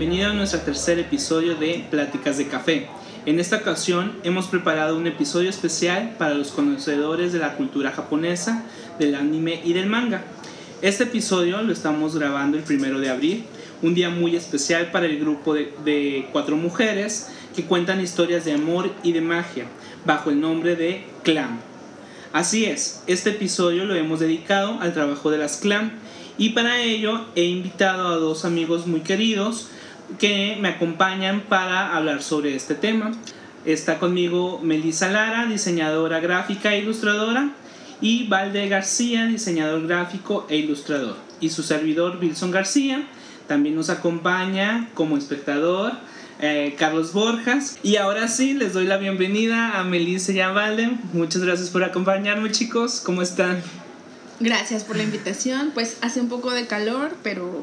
[0.00, 2.86] Bienvenido a nuestro tercer episodio de Pláticas de Café.
[3.26, 8.64] En esta ocasión hemos preparado un episodio especial para los conocedores de la cultura japonesa,
[8.98, 10.24] del anime y del manga.
[10.80, 13.44] Este episodio lo estamos grabando el primero de abril,
[13.82, 18.54] un día muy especial para el grupo de, de cuatro mujeres que cuentan historias de
[18.54, 19.66] amor y de magia
[20.06, 21.60] bajo el nombre de Clam.
[22.32, 25.90] Así es, este episodio lo hemos dedicado al trabajo de las Clam
[26.38, 29.68] y para ello he invitado a dos amigos muy queridos
[30.18, 33.12] que me acompañan para hablar sobre este tema.
[33.64, 37.50] Está conmigo Melissa Lara, diseñadora gráfica e ilustradora,
[38.00, 41.16] y Valde García, diseñador gráfico e ilustrador.
[41.40, 43.06] Y su servidor Wilson García
[43.46, 45.92] también nos acompaña como espectador.
[46.42, 47.78] eh, Carlos Borjas.
[47.82, 50.90] Y ahora sí, les doy la bienvenida a Melissa y a Valde.
[51.12, 53.02] Muchas gracias por acompañarme, chicos.
[53.04, 53.62] ¿Cómo están?
[54.40, 55.70] Gracias por la invitación.
[55.74, 57.62] Pues hace un poco de calor, pero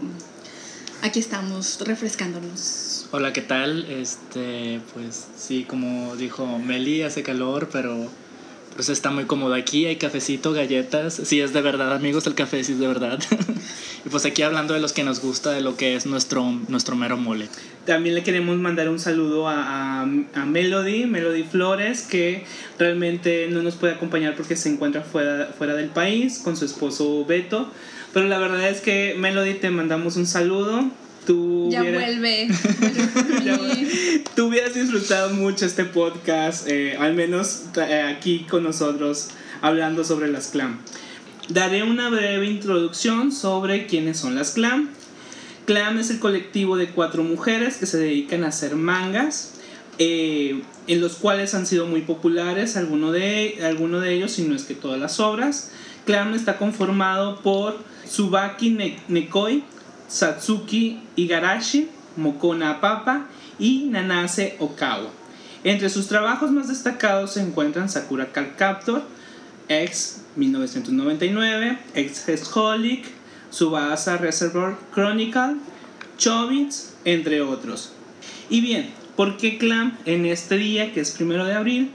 [1.07, 3.07] aquí estamos refrescándonos.
[3.11, 3.85] Hola, ¿qué tal?
[3.89, 8.09] Este, pues sí, como dijo Meli, hace calor, pero
[8.75, 11.13] pues está muy cómodo aquí, hay cafecito, galletas.
[11.23, 13.19] Sí, es de verdad, amigos, el café sí es de verdad.
[14.05, 16.97] y pues aquí hablando de los que nos gusta, de lo que es nuestro, nuestro
[16.97, 17.47] mero mole.
[17.85, 22.43] También le queremos mandar un saludo a, a, a Melody, Melody Flores, que
[22.77, 27.23] realmente no nos puede acompañar porque se encuentra fuera, fuera del país con su esposo
[27.23, 27.71] Beto.
[28.17, 30.89] Pero la verdad es que Melody te mandamos un saludo.
[31.27, 32.47] Tú Ya vuelve.
[34.35, 39.27] Tú hubieras disfrutado mucho este podcast, eh, al menos eh, aquí con nosotros,
[39.61, 40.79] hablando sobre las clam.
[41.49, 44.89] Daré una breve introducción sobre quiénes son las clam.
[45.67, 49.53] Clam es el colectivo de cuatro mujeres que se dedican a hacer mangas,
[49.99, 54.55] eh, en los cuales han sido muy populares algunos de, alguno de ellos, si no
[54.55, 55.69] es que todas las obras.
[56.07, 59.63] Clam está conformado por Tsubaki Ne- Nekoi,
[60.07, 63.27] Satsuki Igarashi, Mokona Papa
[63.59, 65.09] y Nanase Okawa.
[65.63, 69.03] Entre sus trabajos más destacados se encuentran Sakura Card Captor,
[69.67, 73.05] ex 1999, ex Hexholic,
[73.49, 75.57] Subasa Reservoir Chronicle,
[76.17, 77.91] Chobits, entre otros.
[78.49, 81.91] Y bien, ¿por qué Clam en este día, que es primero de abril?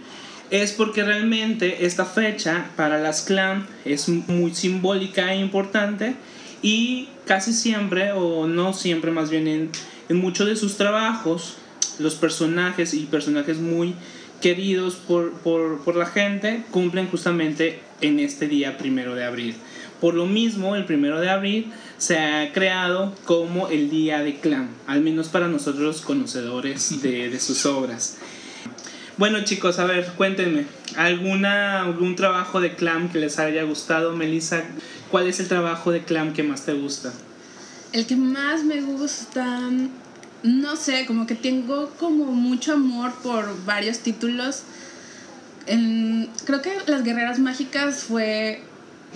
[0.52, 6.14] Es porque realmente esta fecha para las Clam es muy simbólica e importante
[6.60, 9.70] y casi siempre, o no siempre más bien en,
[10.10, 11.56] en muchos de sus trabajos,
[11.98, 13.94] los personajes y personajes muy
[14.42, 19.54] queridos por, por, por la gente cumplen justamente en este día primero de abril.
[20.02, 24.68] Por lo mismo, el primero de abril se ha creado como el día de clan,
[24.86, 28.18] al menos para nosotros conocedores de, de sus obras.
[29.18, 30.64] Bueno chicos, a ver, cuéntenme,
[30.96, 34.16] ¿alguna, ¿algún trabajo de clan que les haya gustado?
[34.16, 34.64] Melissa,
[35.10, 37.12] ¿cuál es el trabajo de clan que más te gusta?
[37.92, 39.60] El que más me gusta,
[40.42, 44.62] no sé, como que tengo como mucho amor por varios títulos.
[45.66, 48.62] Creo que Las Guerreras Mágicas fue,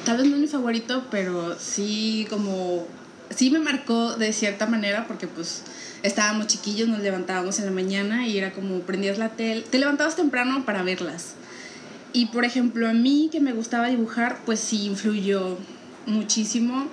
[0.04, 2.86] tal vez no mi favorito, pero sí como,
[3.34, 5.62] sí me marcó de cierta manera porque pues
[6.02, 10.16] estábamos chiquillos, nos levantábamos en la mañana y era como prendías la tele, te levantabas
[10.16, 11.34] temprano para verlas.
[12.12, 15.58] Y por ejemplo, a mí que me gustaba dibujar, pues sí influyó
[16.06, 16.88] muchísimo.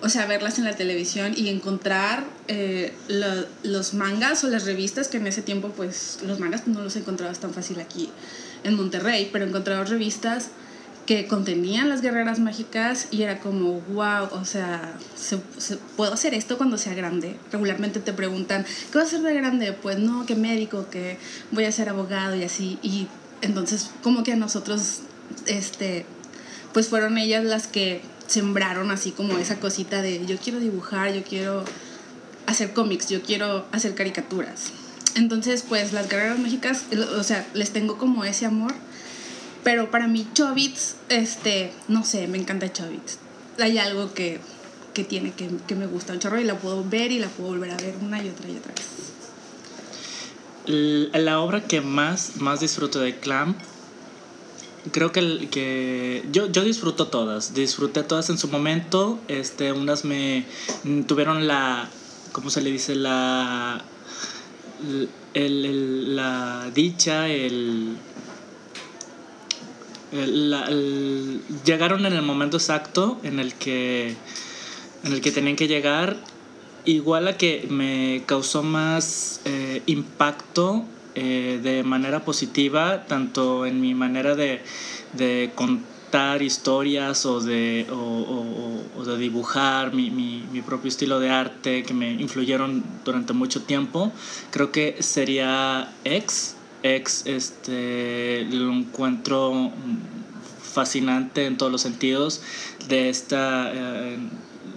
[0.00, 5.08] O sea, verlas en la televisión y encontrar eh, lo- los mangas o las revistas,
[5.08, 8.08] que en ese tiempo, pues los mangas no los encontrabas tan fácil aquí
[8.64, 10.48] en Monterrey, pero encontrabas revistas
[11.08, 15.38] que contenían las guerreras mágicas y era como, wow, o sea, se-
[15.96, 17.34] ¿puedo hacer esto cuando sea grande?
[17.50, 19.72] Regularmente te preguntan, ¿qué vas a hacer de grande?
[19.72, 21.16] Pues no, que médico, que
[21.50, 22.78] voy a ser abogado y así.
[22.82, 23.08] Y
[23.40, 25.00] entonces, como que a nosotros,
[25.46, 26.04] este,
[26.74, 31.22] pues fueron ellas las que sembraron así como esa cosita de yo quiero dibujar, yo
[31.24, 31.64] quiero
[32.44, 34.72] hacer cómics, yo quiero hacer caricaturas.
[35.14, 36.82] Entonces, pues las guerreras mágicas,
[37.18, 38.74] o sea, les tengo como ese amor.
[39.64, 43.18] Pero para mí Chobits, este, no sé, me encanta Chobits.
[43.58, 44.40] Hay algo que,
[44.94, 47.50] que tiene que, que me gusta un chorro y la puedo ver y la puedo
[47.50, 48.84] volver a ver una y otra y otra vez.
[51.14, 53.58] La obra que más, más disfruto de Clamp,
[54.92, 60.04] creo que, el- que yo, yo disfruto todas, disfruté todas en su momento, este, unas
[60.04, 60.44] me
[60.84, 61.88] mm, tuvieron la,
[62.32, 62.94] ¿cómo se le dice?
[62.94, 63.82] La,
[65.34, 67.96] el- el- la dicha, el, el-
[70.12, 70.68] la-
[71.64, 74.14] llegaron en el momento exacto en el que
[75.04, 76.16] en el que tenían que llegar
[76.84, 80.84] igual a que me causó más eh, impacto
[81.14, 84.62] eh, de manera positiva tanto en mi manera de,
[85.12, 91.28] de con- contar historias o de, o, de dibujar mi, mi, mi, propio estilo de
[91.28, 94.10] arte que me influyeron durante mucho tiempo,
[94.50, 96.56] creo que sería X.
[96.82, 99.70] X este, lo encuentro
[100.62, 102.42] fascinante en todos los sentidos
[102.88, 103.72] de esta...
[103.72, 104.18] Eh,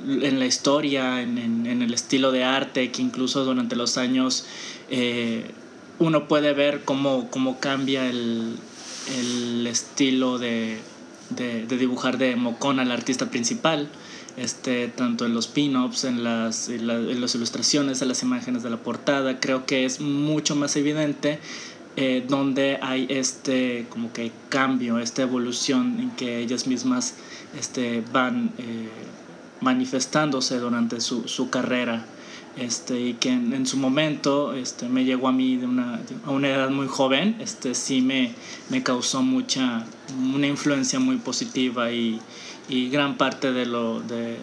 [0.03, 4.45] en la historia, en, en, el estilo de arte, que incluso durante los años
[4.89, 5.51] eh,
[5.99, 8.55] uno puede ver cómo, cómo cambia el,
[9.15, 10.79] el estilo de,
[11.29, 13.89] de, dibujar de Mocona, el artista principal,
[14.37, 16.87] este, tanto en los pin-ups, en las, en,
[17.21, 21.39] las ilustraciones, en las imágenes de la portada, creo que es mucho más evidente
[21.97, 27.15] eh, donde hay este como que cambio, esta evolución en que ellas mismas
[27.57, 28.89] este, van eh,
[29.59, 32.05] manifestándose durante su, su carrera
[32.57, 36.49] este, y que en, su momento este, me llegó a mí de una, a una
[36.49, 38.33] edad muy joven, este, sí me,
[38.69, 39.85] me causó mucha,
[40.33, 42.19] una influencia muy positiva y,
[42.67, 44.37] y gran parte de lo, de,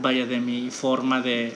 [0.00, 1.54] vaya, de mi forma de,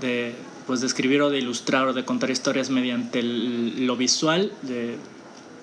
[0.00, 0.34] de,
[0.68, 4.94] pues, de escribir o de ilustrar o de contar historias mediante lo visual, de,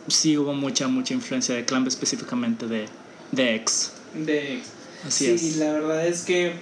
[0.10, 2.88] sí hubo mucha, mucha influencia de Clamp, específicamente de,
[3.32, 3.92] de X.
[4.14, 4.68] De X.
[5.08, 6.54] Así sí, la verdad es que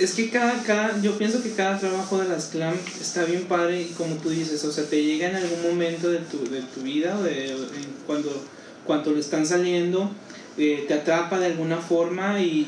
[0.00, 3.82] es que cada, cada, yo pienso que cada trabajo de las clam está bien padre
[3.82, 6.82] y como tú dices, o sea, te llega en algún momento de tu, de tu
[6.82, 7.54] vida, de,
[8.06, 8.30] cuando,
[8.86, 10.10] cuando lo están saliendo,
[10.56, 12.64] eh, te atrapa de alguna forma y,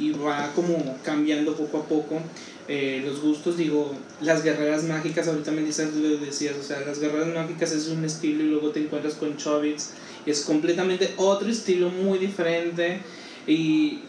[0.00, 2.20] y, va como cambiando poco a poco.
[2.68, 6.98] Eh, los gustos, digo, las guerreras mágicas, ahorita me dices, lo decías, o sea, las
[6.98, 9.90] guerreras mágicas es un estilo y luego te encuentras con Chobits
[10.26, 13.00] y es completamente otro estilo muy diferente
[13.46, 14.00] y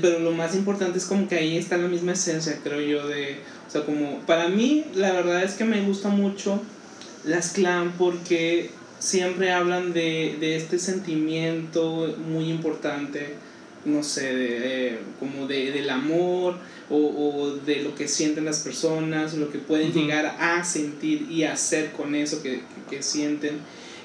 [0.00, 3.38] pero lo más importante es como que ahí está la misma esencia, creo yo, de,
[3.66, 6.60] o sea, como, para mí, la verdad es que me gusta mucho
[7.24, 13.34] las clan porque siempre hablan de, de este sentimiento muy importante,
[13.88, 16.56] no sé, de, como de, del amor
[16.90, 21.44] o, o, de lo que sienten las personas, lo que pueden llegar a sentir y
[21.44, 23.58] hacer con eso que, que, que, sienten.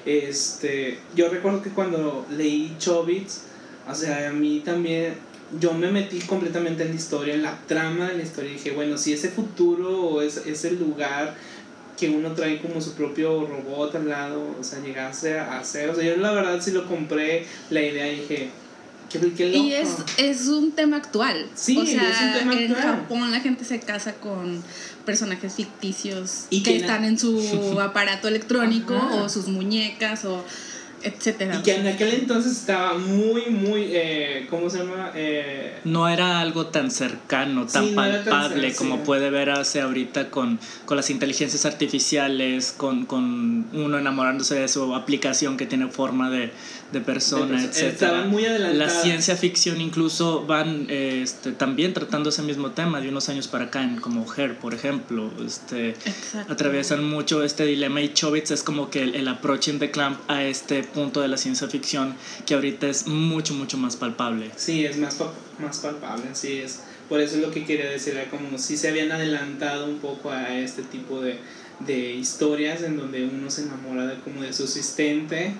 [0.04, 3.42] Este, yo recuerdo que cuando leí Chobits,
[3.88, 5.14] o sea, a mí también
[5.60, 8.50] yo me metí completamente en la historia, en la trama de la historia.
[8.50, 11.34] Y dije, bueno, si ese futuro o ese, ese lugar
[11.96, 15.90] que uno trae como su propio robot al lado, o sea, llegase a hacer.
[15.90, 18.50] O sea, yo la verdad sí lo compré la idea dije,
[19.20, 19.64] qué, qué loco.
[19.64, 21.46] Y es, es un tema actual.
[21.54, 22.64] Sí, o sea, es un tema actual.
[22.64, 24.62] En Japón la gente se casa con
[25.04, 30.44] personajes ficticios ¿Y que están en su aparato electrónico o sus muñecas o
[31.04, 31.56] etcétera.
[31.56, 35.12] Y que en aquel entonces estaba muy, muy, eh, ¿cómo se llama?
[35.14, 41.10] Eh, no era algo tan cercano, tan palpable como puede verse ahorita con, con las
[41.10, 46.50] inteligencias artificiales, con, con uno enamorándose de su aplicación que tiene forma de,
[46.92, 48.26] de persona, etc.
[48.26, 53.48] muy La ciencia ficción incluso van este, también tratando ese mismo tema de unos años
[53.48, 55.30] para acá, en como Her, por ejemplo.
[55.44, 55.94] Este,
[56.48, 60.44] atraviesan mucho este dilema y Chobits es como que el, el approaching de Clamp a
[60.44, 62.14] este punto de la ciencia ficción
[62.46, 64.50] que ahorita es mucho, mucho más palpable.
[64.56, 65.18] Sí, es más,
[65.58, 66.80] más palpable, sí es.
[67.08, 70.56] Por eso es lo que quería decir, como si se habían adelantado un poco a
[70.56, 71.38] este tipo de,
[71.80, 75.54] de historias en donde uno se enamora de como de su asistente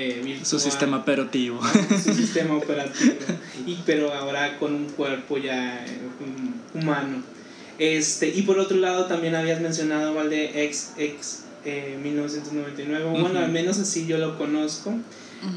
[0.00, 1.60] eh, su sistema operativo.
[2.04, 3.14] Su sistema operativo.
[3.66, 5.98] y, pero ahora con un cuerpo ya eh,
[6.74, 7.24] humano.
[7.78, 13.04] Este, y por otro lado también habías mencionado Valde X, X 1999.
[13.04, 14.94] Eh, bueno, al menos así yo lo conozco.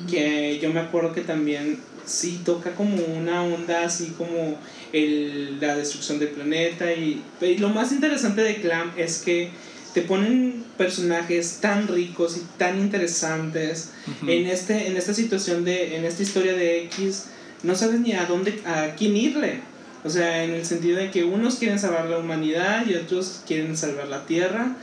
[0.09, 4.59] Que yo me acuerdo que también sí toca como una onda así como
[4.93, 6.91] el, la destrucción del planeta.
[6.93, 9.49] Y, y lo más interesante de Clam es que
[9.93, 13.91] te ponen personajes tan ricos y tan interesantes
[14.25, 17.25] en este en esta situación de en esta historia de X
[17.63, 19.59] no sabes ni a dónde a quién irle.
[20.03, 23.77] O sea en el sentido de que unos quieren salvar la humanidad y otros quieren
[23.77, 24.75] salvar la tierra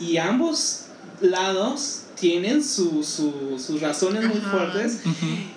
[0.00, 0.86] y ambos
[1.20, 5.00] lados tienen su, su, sus razones muy fuertes.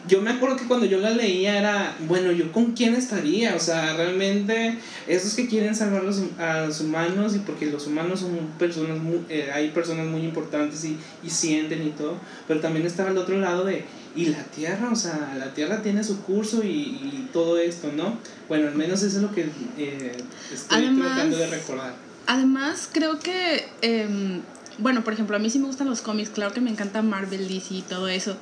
[0.07, 3.55] Yo me acuerdo que cuando yo la leía era, bueno, ¿yo con quién estaría?
[3.55, 8.21] O sea, realmente esos que quieren salvar los, a los humanos y porque los humanos
[8.21, 12.15] son personas, muy, eh, hay personas muy importantes y, y sienten y todo,
[12.47, 13.85] pero también estaba el otro lado de,
[14.15, 18.17] y la Tierra, o sea, la Tierra tiene su curso y, y todo esto, ¿no?
[18.47, 19.45] Bueno, al menos eso es lo que
[19.77, 20.17] eh,
[20.53, 21.93] estoy tratando de recordar.
[22.27, 23.67] Además, creo que...
[23.81, 24.39] Eh,
[24.77, 27.47] bueno, por ejemplo, a mí sí me gustan los cómics, claro que me encanta Marvel,
[27.47, 28.35] DC y todo eso,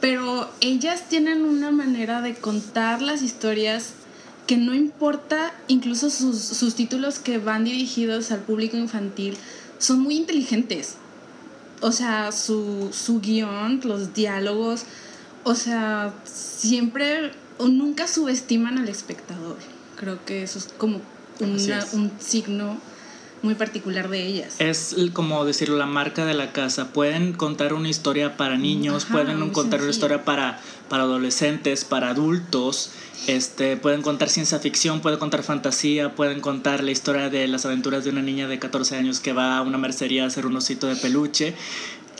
[0.00, 3.90] pero ellas tienen una manera de contar las historias
[4.46, 9.36] que no importa, incluso sus, sus títulos que van dirigidos al público infantil,
[9.78, 10.94] son muy inteligentes.
[11.80, 14.84] O sea, su, su guion, los diálogos,
[15.44, 19.56] o sea, siempre o nunca subestiman al espectador.
[19.96, 21.00] Creo que eso es como
[21.40, 21.92] una- es.
[21.94, 22.78] un signo
[23.42, 24.56] muy particular de ellas.
[24.58, 26.92] Es como decirlo, la marca de la casa.
[26.92, 32.10] Pueden contar una historia para niños, Ajá, pueden contar una historia para, para adolescentes, para
[32.10, 32.90] adultos.
[33.26, 38.04] Este, pueden contar ciencia ficción, pueden contar fantasía, pueden contar la historia de las aventuras
[38.04, 40.86] de una niña de 14 años que va a una mercería a hacer un osito
[40.86, 41.54] de peluche.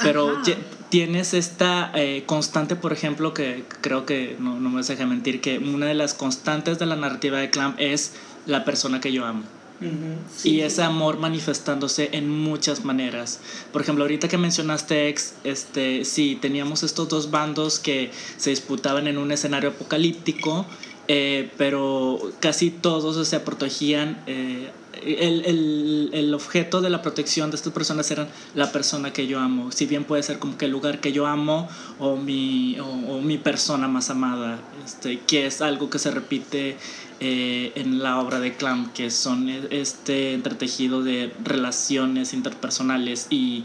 [0.01, 0.43] Pero Ajá.
[0.91, 5.59] tienes esta eh, constante, por ejemplo, que creo que no, no me deja mentir, que
[5.59, 8.13] una de las constantes de la narrativa de Clamp es
[8.47, 9.43] la persona que yo amo.
[9.81, 10.49] Ujú.
[10.49, 13.41] Y ese amor manifestándose en muchas maneras.
[13.73, 19.07] Por ejemplo, ahorita que mencionaste ex, este, sí, teníamos estos dos bandos que se disputaban
[19.07, 20.67] en un escenario apocalíptico,
[21.07, 24.23] eh, pero casi todos se protegían.
[24.27, 24.71] eh,
[25.05, 29.39] el, el, el objeto de la protección de estas personas eran la persona que yo
[29.39, 29.71] amo.
[29.71, 31.69] Si bien puede ser como que el lugar que yo amo
[31.99, 36.77] o mi, o, o mi persona más amada, este, que es algo que se repite
[37.21, 43.65] eh, en la obra de Clamp, que son e- este entretejido de relaciones interpersonales y,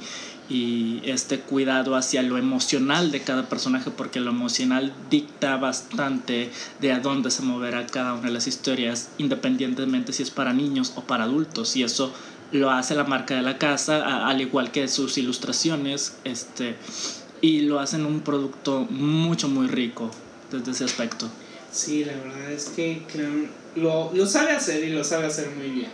[0.50, 6.92] y este cuidado hacia lo emocional de cada personaje, porque lo emocional dicta bastante de
[6.92, 11.02] a dónde se moverá cada una de las historias, independientemente si es para niños o
[11.02, 12.12] para adultos, y eso
[12.52, 16.76] lo hace la marca de la casa, al igual que sus ilustraciones, este,
[17.42, 20.12] y lo hacen un producto mucho, muy rico
[20.52, 21.30] desde ese aspecto.
[21.74, 25.70] Sí, la verdad es que Clown lo, lo sabe hacer y lo sabe hacer muy
[25.70, 25.90] bien.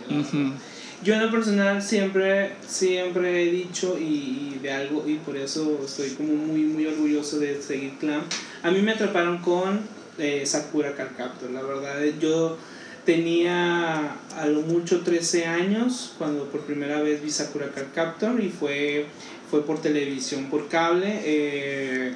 [1.02, 5.80] Yo en lo personal siempre, siempre he dicho y, y de algo y por eso
[5.82, 8.20] estoy como muy, muy orgulloso de seguir Clam.
[8.62, 9.80] A mí me atraparon con
[10.18, 12.04] eh, Sakura Card Captor, la verdad.
[12.04, 12.58] eh, Yo
[13.06, 18.50] tenía a lo mucho 13 años cuando por primera vez vi Sakura Card Captor y
[18.50, 19.06] fue,
[19.50, 21.20] fue por televisión, por cable.
[21.24, 22.12] eh,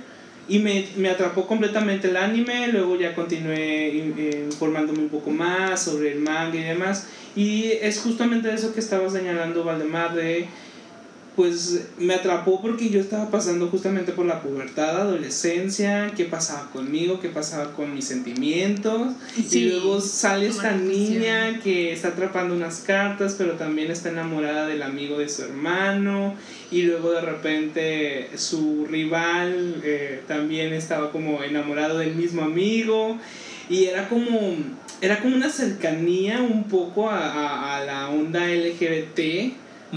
[0.48, 5.82] y me, me atrapó completamente el anime, luego ya continué in- informándome un poco más
[5.84, 7.08] sobre el manga y demás.
[7.36, 10.46] Y es justamente eso que estaba señalando Valdemar de
[11.36, 17.18] pues me atrapó porque yo estaba pasando justamente por la pubertad, adolescencia, qué pasaba conmigo,
[17.20, 19.12] qué pasaba con mis sentimientos.
[19.48, 24.66] Sí, y luego sale esta niña que está atrapando unas cartas, pero también está enamorada
[24.68, 26.34] del amigo de su hermano.
[26.70, 33.18] Y luego de repente su rival eh, también estaba como enamorado del mismo amigo.
[33.68, 34.56] Y era como,
[35.00, 39.52] era como una cercanía un poco a, a- a la onda LGBT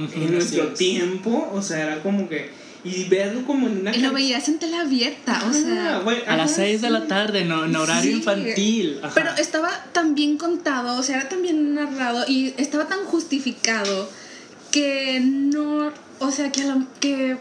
[0.06, 2.50] En nuestro tiempo, o sea, era como que
[2.84, 5.98] y verlo como en una Y lo veías en tela abierta, o sea.
[5.98, 8.18] A las ajá, 6 de la tarde, no, en horario Sí.
[8.18, 9.00] infantil.
[9.04, 9.12] Ajá.
[9.16, 14.10] Pero estaba tan bien contado, o sea, era tan bien narrado y estaba tan justificado
[14.72, 17.38] que no, o sea, que, a la- que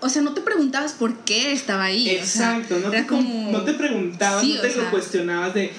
[0.00, 2.04] o sea, no te preguntabas por qué estaba ahí.
[2.20, 4.82] o sea, Exacto, no, era te, como- no te preguntabas, Sí, no te sea.
[4.84, 5.70] lo cuestionabas de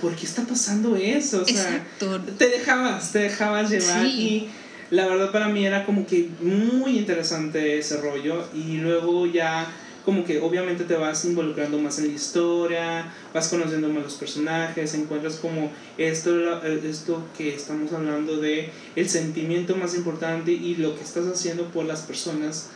[0.00, 1.42] ¿por qué está pasando eso?
[1.42, 2.20] O sea, Exacto.
[2.38, 4.10] te dejabas, te dejabas llevar Sí.
[4.10, 4.48] y
[4.90, 9.70] la verdad para mí era como que muy interesante ese rollo y luego ya
[10.04, 14.94] como que obviamente te vas involucrando más en la historia, vas conociendo más los personajes,
[14.94, 21.04] encuentras como esto, esto que estamos hablando de el sentimiento más importante y lo que
[21.04, 22.70] estás haciendo por las personas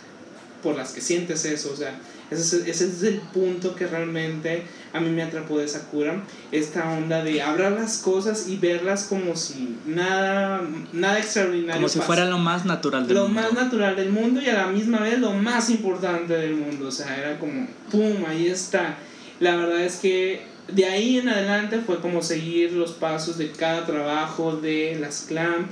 [0.63, 1.99] por las que sientes eso, o sea,
[2.31, 6.91] ese es, ese es el punto que realmente a mí me atrapó de Sakura, esta
[6.93, 12.07] onda de hablar las cosas y verlas como si nada, nada extraordinario Como si pasa.
[12.07, 13.43] fuera lo más natural del lo mundo.
[13.43, 16.93] más natural del mundo y a la misma vez lo más importante del mundo, o
[16.93, 18.97] sea, era como, ¡pum!, ahí está.
[19.41, 23.85] La verdad es que de ahí en adelante fue como seguir los pasos de cada
[23.85, 25.67] trabajo de las clan.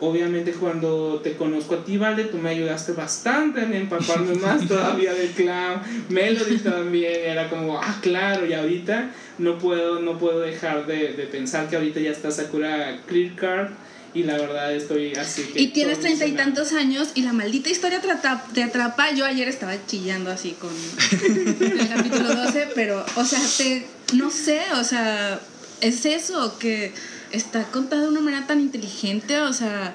[0.00, 5.12] Obviamente cuando te conozco a ti, Vale, tú me ayudaste bastante en empaparme más todavía
[5.12, 5.82] del clan.
[6.08, 11.24] Melody también era como, ah, claro, y ahorita no puedo, no puedo dejar de, de
[11.24, 13.70] pensar que ahorita ya está Sakura Clear Card
[14.12, 15.60] y la verdad estoy así que...
[15.60, 19.12] Y tienes treinta y tantos años y la maldita historia te atrapa, te atrapa.
[19.12, 24.62] Yo ayer estaba chillando así con el capítulo 12, pero, o sea, te, no sé,
[24.74, 25.38] o sea,
[25.80, 26.92] es eso, que
[27.32, 29.94] está contada de una manera tan inteligente, o sea,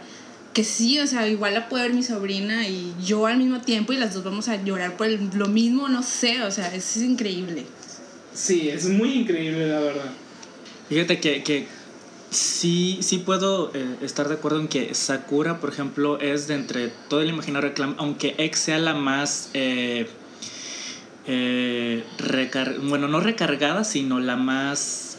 [0.53, 3.91] que sí, o sea, igual la puede ver mi sobrina y yo al mismo tiempo
[3.93, 6.95] y las dos vamos a llorar por el- lo mismo, no sé, o sea, es
[6.97, 7.65] increíble.
[8.33, 10.11] Sí, es muy increíble la verdad.
[10.89, 11.67] Fíjate que, que
[12.29, 16.87] sí, sí puedo eh, estar de acuerdo en que Sakura, por ejemplo, es de entre
[17.09, 19.49] todo el imaginario de Clam, aunque X sea la más.
[19.53, 20.07] eh,
[21.27, 25.14] eh, recar- bueno, no recargada, sino la más.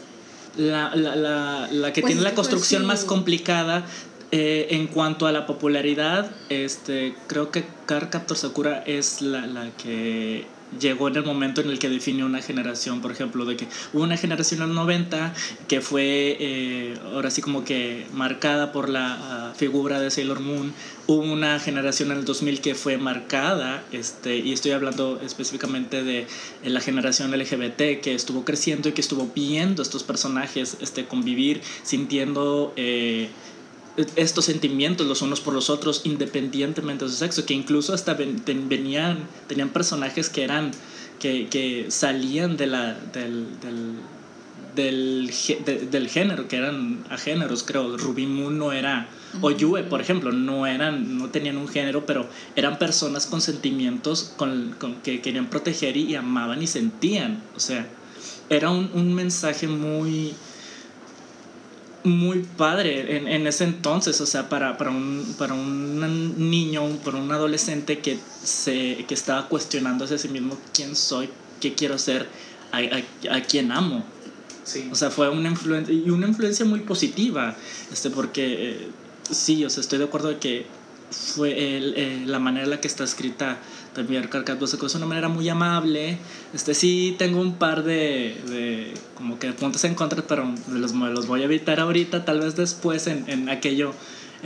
[0.57, 3.85] La, la, la, la que Pues tiene la es que fue construcción más complicada.
[4.31, 9.69] eh, en cuanto a la popularidad, este, creo que Car Captor Sakura es la, la
[9.77, 10.45] que
[10.79, 14.03] llegó en el momento en el que definió una generación, por ejemplo, de que hubo
[14.03, 15.33] una generación en los 90
[15.67, 20.73] que fue eh, ahora sí como que marcada por la ah, figura de Sailor Moon,
[21.07, 26.27] hubo una generación en el 2000 que fue marcada, este, y estoy hablando específicamente de
[26.63, 32.73] la generación LGBT que estuvo creciendo y que estuvo viendo estos personajes este, convivir, sintiendo...
[32.75, 33.29] Eh,
[34.15, 39.27] estos sentimientos los unos por los otros independientemente de su sexo, que incluso hasta venían,
[39.47, 40.71] tenían personajes que eran,
[41.19, 43.95] que, que salían de la, del, del,
[44.75, 47.97] del, del, género, que eran a géneros, creo.
[47.97, 49.09] Ruby Moon no era,
[49.41, 54.33] o Yue, por ejemplo, no, eran, no tenían un género, pero eran personas con sentimientos
[54.37, 57.41] con, con que querían proteger y, amaban y sentían.
[57.55, 57.87] O sea,
[58.49, 60.35] era un, un mensaje muy
[62.07, 67.17] muy padre en, en, ese entonces, o sea, para, para, un, para un niño, para
[67.17, 71.29] un adolescente que, se, que estaba cuestionándose a sí mismo quién soy,
[71.61, 72.27] qué quiero ser,
[72.71, 74.05] a, a, a quién amo.
[74.63, 74.89] Sí.
[74.91, 77.55] O sea, fue una influencia, y una influencia muy positiva,
[77.91, 78.87] este, porque eh,
[79.29, 80.65] sí, o sea, estoy de acuerdo de que
[81.09, 83.59] fue el, eh, la manera en la que está escrita
[83.97, 86.19] también Carcatuosa es una manera muy amable.
[86.53, 91.25] Este sí tengo un par de, de como que puntos en contra, pero los, los
[91.25, 93.93] voy a evitar ahorita, tal vez después en, en aquello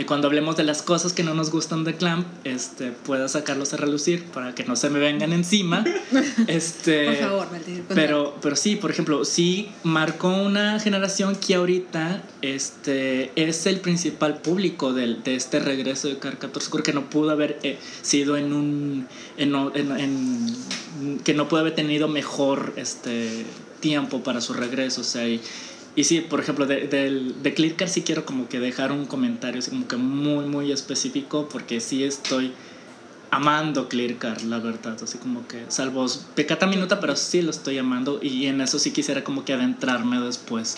[0.05, 3.77] cuando hablemos de las cosas que no nos gustan de Clamp, este, pueda sacarlos a
[3.77, 5.83] relucir para que no se me vengan encima.
[6.47, 7.47] este, por favor,
[7.89, 14.41] pero, pero sí, por ejemplo, sí marcó una generación que ahorita este, es el principal
[14.41, 18.53] público de, de este regreso de Caricatura Oscuro que no pudo haber eh, sido en
[18.53, 19.07] un.
[19.37, 23.45] En, en, en, que no pudo haber tenido mejor este,
[23.79, 25.01] tiempo para su regreso.
[25.01, 25.41] O sea, y,
[25.95, 29.59] y sí, por ejemplo, de, de, de Clipcar sí quiero como que dejar un comentario
[29.59, 32.53] así como que muy, muy específico porque sí estoy
[33.31, 38.19] amando Clearcar, la verdad, así como que, salvo pecata minuta, pero sí lo estoy amando
[38.21, 40.77] y en eso sí quisiera como que adentrarme después.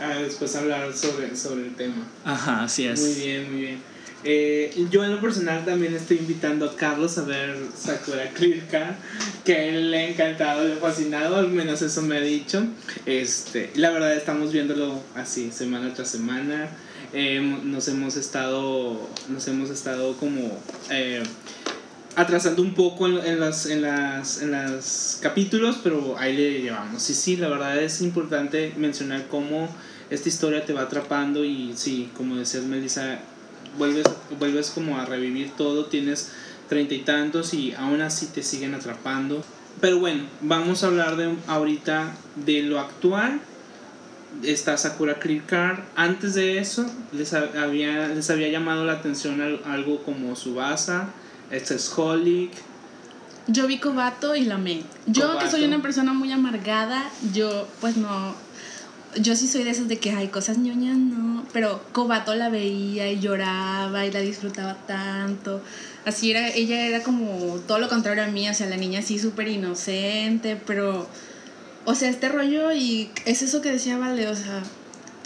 [0.00, 2.06] Ah, después hablar sobre, sobre el tema.
[2.24, 3.00] Ajá, así es.
[3.00, 3.93] Muy bien, muy bien.
[4.26, 8.96] Eh, yo en lo personal también estoy invitando a Carlos a ver Sakura Clear
[9.44, 12.64] que a él le ha encantado, le ha fascinado, al menos eso me ha dicho.
[13.04, 16.70] Este, la verdad estamos viéndolo así, semana tras semana.
[17.12, 20.58] Eh, nos hemos estado, nos hemos estado como
[20.90, 21.22] eh,
[22.16, 27.08] atrasando un poco en, en, las, en, las, en los capítulos, pero ahí le llevamos.
[27.10, 29.68] Y sí, la verdad es importante mencionar cómo
[30.10, 33.20] esta historia te va atrapando y sí, como decías Melissa,
[33.78, 34.06] vuelves,
[34.38, 36.32] vuelves como a revivir todo, tienes
[36.68, 39.44] treinta y tantos y aún así te siguen atrapando.
[39.80, 43.40] Pero bueno, vamos a hablar de ahorita de lo actual.
[44.42, 45.78] Está Sakura Clear Card.
[45.94, 51.08] Antes de eso, les había, les había llamado la atención algo como Subasa,
[51.50, 52.52] este es Holic.
[53.46, 54.82] Yo vi Kobato y la amé.
[55.06, 58.34] Yo que soy una persona muy amargada, yo pues no,
[59.16, 61.44] yo sí soy de esas de que hay cosas ñoñas, no.
[61.52, 65.60] Pero Kobato la veía y lloraba y la disfrutaba tanto.
[66.04, 69.18] Así era, ella era como todo lo contrario a mí, o sea, la niña así
[69.18, 71.08] súper inocente, pero.
[71.86, 74.62] O sea, este rollo y es eso que decía Vale, o sea,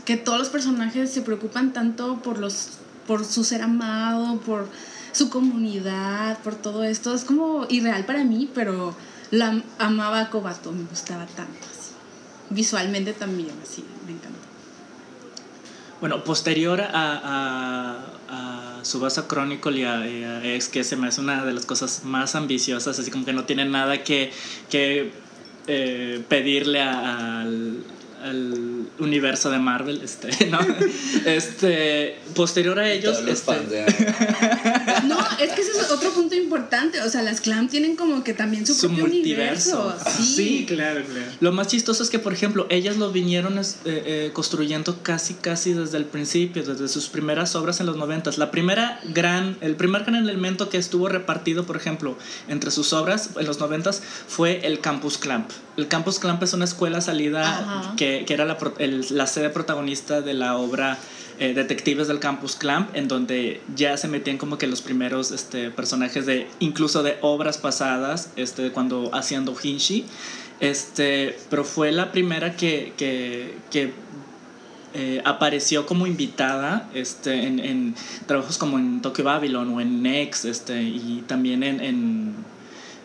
[0.04, 2.70] que todos los personajes se preocupan tanto por los
[3.06, 4.68] por su ser amado, por
[5.12, 7.14] su comunidad, por todo esto.
[7.14, 8.94] Es como irreal para mí, pero
[9.30, 11.77] la amaba a Kobato, me gustaba tanto
[12.50, 14.38] visualmente también, así, me encanta.
[16.00, 21.44] Bueno, posterior a, a, a Subasa Chronicle y a, X, que se me hace una
[21.44, 24.30] de las cosas más ambiciosas, así como que no tiene nada que,
[24.70, 25.12] que
[25.66, 27.84] eh, pedirle al
[28.22, 30.58] al universo de Marvel, este, ¿no?
[31.24, 33.52] Este, posterior a ellos, este
[35.40, 38.66] es que ese es otro punto importante, o sea, las clan tienen como que también
[38.66, 39.94] su, propio multiverso.
[40.18, 40.64] Sí.
[40.66, 41.30] claro, claro.
[41.40, 45.74] Lo más chistoso es que, por ejemplo, ellas lo vinieron eh, eh, construyendo casi, casi
[45.74, 48.38] desde el principio, desde sus primeras obras en los noventas.
[48.38, 52.16] La primera gran, el primer gran elemento que estuvo repartido, por ejemplo,
[52.48, 55.50] entre sus obras en los noventas fue el Campus Clamp.
[55.76, 58.56] El Campus Clamp es una escuela salida que que, era la,
[59.10, 60.98] la, sede protagonista de la obra
[61.38, 65.70] eh, Detectives del Campus Clamp, en donde ya se metían como que los primeros este,
[65.70, 70.04] personajes de incluso de obras pasadas, este, cuando hacían Doujinshi.
[70.60, 73.92] Este, pero fue la primera que, que, que
[74.94, 77.94] eh, apareció como invitada este, en, en,
[78.26, 82.34] trabajos como en Tokyo Babylon o en Next este, y también en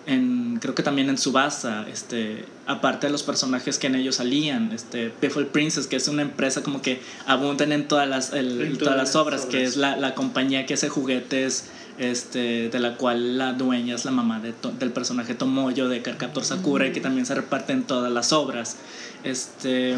[0.05, 4.71] en, creo que también en Subasa, este, aparte de los personajes que en ellos salían,
[4.73, 8.31] este, Piffle Princess, que es una empresa como que abundan en todas las,
[8.79, 13.37] todas, las obras, que es la, la, compañía que hace juguetes este, de la cual
[13.37, 17.25] la dueña es la mamá de del personaje Tomoyo de Carcaptor Sakura y que también
[17.25, 18.77] se reparte en todas las obras.
[19.23, 19.97] Este,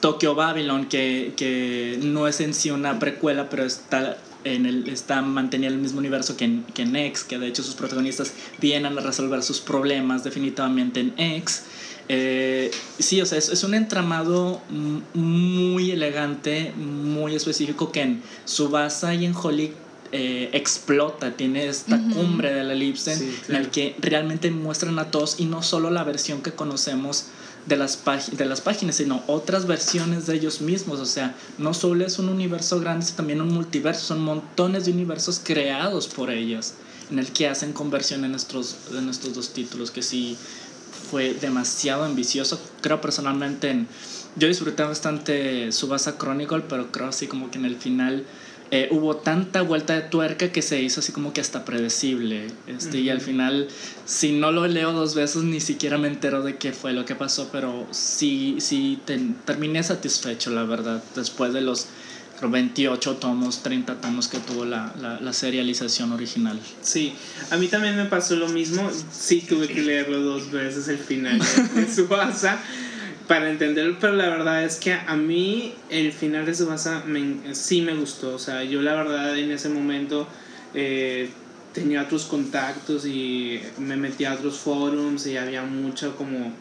[0.00, 4.16] Tokyo Babylon, que, que no es en sí una precuela, pero está
[4.54, 7.62] en el, está manteniendo el mismo universo que en, que en X, que de hecho
[7.62, 11.64] sus protagonistas vienen a resolver sus problemas definitivamente en X.
[12.08, 14.62] Eh, sí, o sea, es, es, un entramado
[15.14, 19.72] muy elegante, muy específico que en Subasa y en Holly
[20.12, 23.12] eh, explota, tiene esta cumbre de la elipse
[23.48, 27.26] en el que realmente muestran a todos y no solo la versión que conocemos
[27.66, 28.00] de las,
[28.32, 31.00] de las páginas, sino otras versiones de ellos mismos.
[31.00, 34.06] O sea, no solo es un universo grande, sino también un multiverso.
[34.06, 36.74] Son montones de universos creados por ellos,
[37.10, 40.36] en el que hacen conversión en nuestros, en estos dos títulos, que sí
[41.10, 42.60] fue demasiado ambicioso.
[42.80, 43.88] Creo personalmente en...
[44.38, 48.26] Yo disfruté bastante Subasa Chronicle, pero creo así como que en el final
[48.70, 52.48] eh, hubo tanta vuelta de tuerca que se hizo así como que hasta predecible.
[52.66, 53.68] Este, Y al final,
[54.04, 57.14] si no lo leo dos veces, ni siquiera me entero de qué fue lo que
[57.14, 58.98] pasó, pero sí, sí
[59.44, 61.86] terminé satisfecho, la verdad, después de los
[62.42, 66.60] 28 tomos, 30 tomos que tuvo la, la, la, serialización original.
[66.82, 67.14] Sí,
[67.50, 68.90] a mí también me pasó lo mismo.
[69.10, 71.38] Sí, tuve que leerlo dos veces el final
[71.74, 72.60] de Subasa
[73.26, 77.82] para entenderlo, pero la verdad es que a mí el final de Subasa me, sí
[77.82, 78.34] me gustó.
[78.34, 80.26] O sea, yo la verdad en ese momento
[80.74, 81.30] eh,
[81.72, 86.52] tenía otros contactos y me metí a otros forums y había mucho como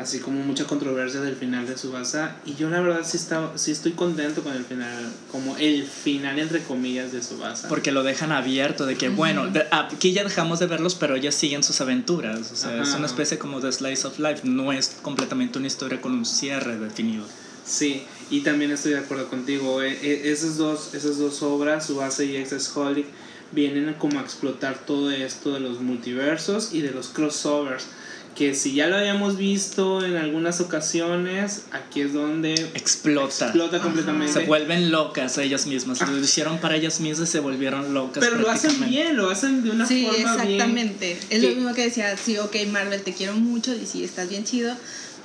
[0.00, 3.70] así como mucha controversia del final de Subasa y yo la verdad sí, está, sí
[3.70, 7.68] estoy contento con el final, como el final entre comillas de Subasa.
[7.68, 11.62] Porque lo dejan abierto, de que bueno, aquí ya dejamos de verlos, pero ellos siguen
[11.62, 15.58] sus aventuras, o sea, es una especie como de slice of life, no es completamente
[15.58, 17.26] una historia con un cierre definido.
[17.66, 22.24] Sí, y también estoy de acuerdo contigo, e, e, esas, dos, esas dos obras, Subasa
[22.24, 22.42] y
[22.74, 23.06] Holic
[23.52, 27.86] vienen como a explotar todo esto de los multiversos y de los crossovers
[28.34, 33.46] que si ya lo habíamos visto en algunas ocasiones, aquí es donde explota.
[33.46, 34.32] Explota completamente.
[34.32, 36.00] Se vuelven locas ellas mismas.
[36.08, 38.24] Lo hicieron para ellas mismas y se volvieron locas.
[38.24, 41.18] Pero lo hacen bien, lo hacen de una sí, forma exactamente.
[41.28, 44.44] Es lo mismo que decía, sí, ok, Marvel, te quiero mucho y sí, estás bien
[44.44, 44.74] chido.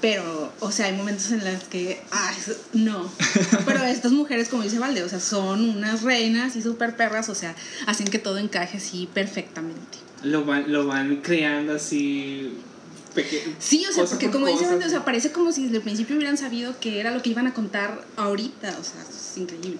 [0.01, 2.35] Pero, o sea, hay momentos en los que, ay,
[2.73, 3.09] no.
[3.65, 7.35] Pero estas mujeres, como dice Valde, o sea, son unas reinas y súper perras, o
[7.35, 7.55] sea,
[7.87, 9.97] hacen que todo encaje así perfectamente.
[10.21, 12.51] Lo van, lo van creando así
[13.59, 16.37] Sí, o sea, porque como dice o sea, parece como si desde el principio hubieran
[16.37, 19.79] sabido que era lo que iban a contar ahorita, o sea, es increíble.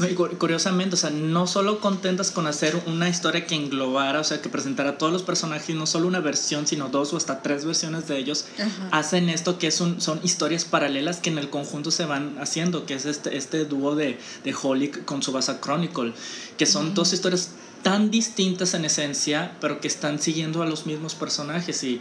[0.00, 4.40] Y curiosamente, o sea, no solo contentas con hacer una historia que englobara, o sea,
[4.40, 7.64] que presentara a todos los personajes, no solo una versión, sino dos o hasta tres
[7.64, 8.44] versiones de ellos,
[8.92, 12.94] hacen esto que son, son historias paralelas que en el conjunto se van haciendo, que
[12.94, 16.12] es este, este dúo de, de Holic con Subasa Chronicle,
[16.56, 17.50] que son dos historias
[17.82, 22.00] tan distintas en esencia, pero que están siguiendo a los mismos personajes y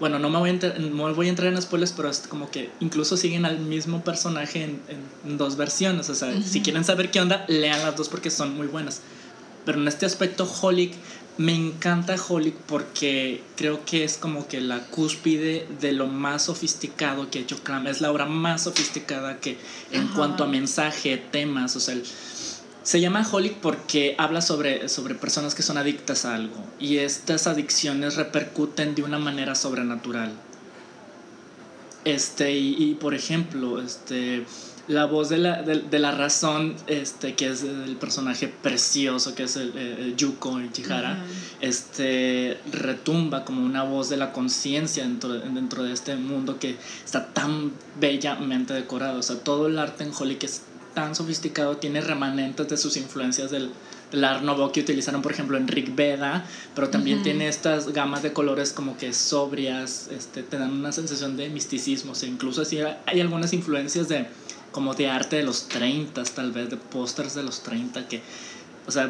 [0.00, 2.70] bueno, no me voy a, entrar, voy a entrar en spoilers, pero es como que
[2.80, 6.10] incluso siguen al mismo personaje en, dos versiones.
[6.10, 9.02] O sea, si quieren saber qué onda, lean las dos porque son muy buenas.
[9.64, 10.94] Pero en este aspecto, Holic,
[11.38, 17.30] me encanta Holic porque creo que es como que la cúspide de lo más sofisticado
[17.30, 17.86] que ha hecho Clam.
[17.86, 19.58] Es la obra más sofisticada que
[19.90, 21.96] en cuanto a mensaje, temas, o sea,
[22.84, 27.46] se llama Holic porque habla sobre, sobre personas que son adictas a algo y estas
[27.46, 30.32] adicciones repercuten de una manera sobrenatural.
[32.04, 34.44] Este, y, por ejemplo, este,
[34.88, 39.56] la voz de la, de, la, razón, este, que es el personaje precioso, que es
[39.56, 41.24] el, Yuko Ichihara,
[41.62, 47.28] este, retumba como una voz de la conciencia dentro, dentro de este mundo que está
[47.28, 49.20] tan bellamente decorado.
[49.20, 50.60] O sea, todo el arte en Holic es
[50.94, 53.70] tan sofisticado tiene remanentes de sus influencias del,
[54.10, 58.22] del Art Nouveau que utilizaron, por ejemplo, en Rick Veda, pero también tiene estas gamas
[58.22, 62.62] de colores como que sobrias, este, te dan una sensación de misticismo, o sea, incluso
[62.62, 64.26] así hay algunas influencias de
[64.72, 68.22] como de arte de los 30, tal vez, de pósters de los 30, que,
[68.86, 69.08] o sea,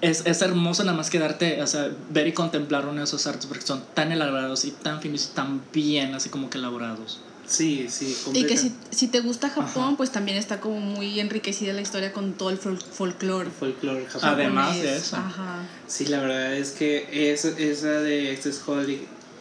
[0.00, 3.46] es, es, hermoso nada más quedarte, o sea, ver y contemplar uno de esos artes
[3.46, 7.20] porque son tan elaborados y tan finos y tan bien, así como que elaborados.
[7.50, 8.16] Sí, sí.
[8.32, 12.12] Y que si, si, te gusta Japón, pues también está como muy enriquecida la historia
[12.12, 13.50] con todo el folclore.
[13.50, 14.34] Folclore japonés.
[14.34, 15.16] Además de eso.
[15.16, 15.64] Ajá.
[15.88, 19.00] Sí, la verdad es que esa, esa de este Holic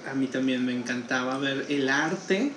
[0.10, 2.52] a mí también me encantaba ver el arte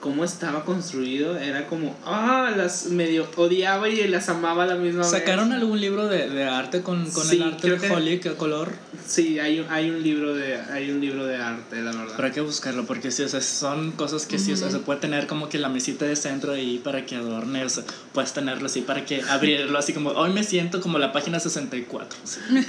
[0.00, 5.00] cómo estaba construido era como, ah, las medio odiaba y las amaba a la misma
[5.00, 5.10] vez.
[5.10, 8.34] ¿Sacaron algún libro de, de arte con, con Sí, el arte de que- Holly, qué
[8.34, 8.70] color?
[9.06, 12.12] Sí, hay, un- hay un libro de hay un libro de arte, la verdad.
[12.16, 14.78] Pero hay que buscarlo porque sí, o sea, son cosas que sí, o sea, se
[14.78, 17.80] puede tener como que la mesita de centro ahí para que adornes,
[18.12, 22.18] puedes tenerlo así para que abrirlo así como, hoy me siento como la página 64.
[22.24, 22.38] sí.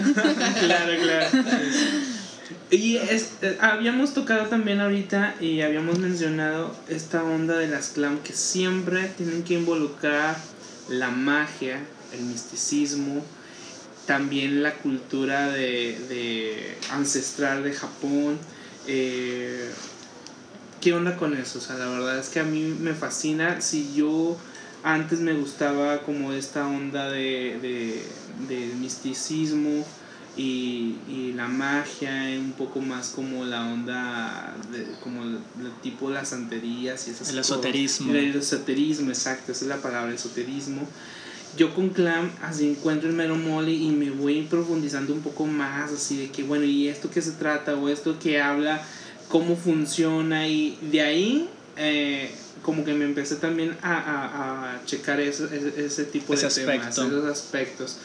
[0.62, 1.28] claro, claro.
[2.72, 8.20] Y es, eh, habíamos tocado también ahorita y habíamos mencionado esta onda de las clam
[8.20, 10.38] que siempre tienen que involucrar
[10.88, 11.80] la magia,
[12.14, 13.24] el misticismo,
[14.06, 18.38] también la cultura de, de ancestral de Japón.
[18.88, 19.70] eh,
[20.80, 21.60] ¿Qué onda con eso?
[21.60, 23.60] O sea, la verdad es que a mí me fascina.
[23.62, 24.38] Si yo
[24.84, 28.02] antes me gustaba como esta onda de, de,
[28.48, 29.86] del misticismo
[30.40, 36.10] y, y la magia, un poco más como la onda, de, como el, el tipo
[36.10, 37.52] las santerías y esas El cosas.
[37.52, 38.14] esoterismo.
[38.14, 40.88] El esoterismo, exacto, esa es la palabra, esoterismo.
[41.58, 45.92] Yo con Clam así encuentro el mero mole y me voy profundizando un poco más,
[45.92, 47.76] así de que, bueno, ¿y esto qué se trata?
[47.76, 48.82] ¿O esto que habla?
[49.28, 50.48] ¿Cómo funciona?
[50.48, 55.46] Y de ahí, eh, como que me empecé también a, a, a checar ese,
[55.78, 57.98] ese tipo Ese de temas, esos aspectos.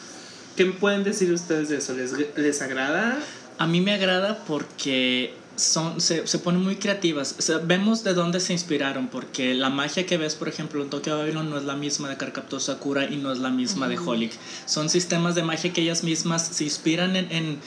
[0.55, 1.93] ¿Qué me pueden decir ustedes de eso?
[1.93, 3.19] ¿Les, les agrada?
[3.57, 7.35] A mí me agrada porque son, se, se ponen muy creativas.
[7.37, 10.89] O sea, vemos de dónde se inspiraron, porque la magia que ves, por ejemplo, en
[10.89, 13.97] Tokyo Babylon no es la misma de Karkapto Sakura y no es la misma de
[13.97, 14.33] Holic.
[14.65, 17.59] Son sistemas de magia que ellas mismas se inspiran en, en,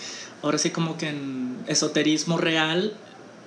[0.43, 2.95] ahora sí como que en esoterismo real,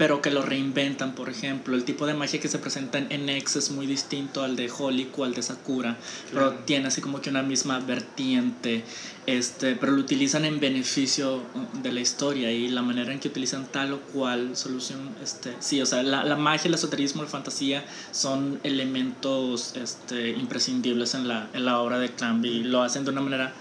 [0.02, 1.76] pero que lo reinventan, por ejemplo.
[1.76, 5.20] El tipo de magia que se presenta en, X es muy distinto al de Holic
[5.20, 5.96] o al de Sakura,
[6.32, 6.64] pero Claro.
[6.66, 8.84] tiene así como que una misma vertiente,
[9.28, 13.28] este, pero lo utilizan en beneficio uh, de la historia y la manera en que
[13.28, 17.30] utilizan tal o cual solución, este, sí, o sea, la, la magia, el esoterismo, la
[17.30, 23.06] fantasía son elementos este, imprescindibles en la, en la obra de Clamby y lo hacen
[23.06, 23.54] de una manera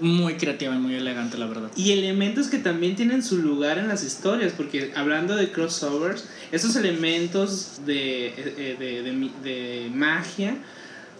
[0.00, 1.70] muy creativa y muy elegante, la verdad.
[1.76, 6.76] Y elementos que también tienen su lugar en las historias, porque hablando de crossovers, esos
[6.76, 10.56] elementos de, eh, de, de mi- de magia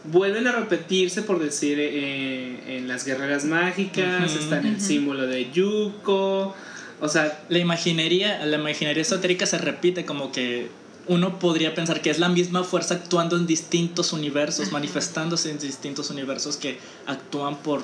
[0.04, 5.50] vuelven a repetirse, por decir, eh, en las guerreras mágicas, está en el símbolo de
[5.50, 6.54] Yuko,
[7.00, 10.68] o sea, La imaginería, la imaginería esotérica se repite como que
[11.06, 16.10] uno podría pensar que es la misma fuerza actuando en distintos universos, manifestándose en distintos
[16.10, 17.82] universos que actúan por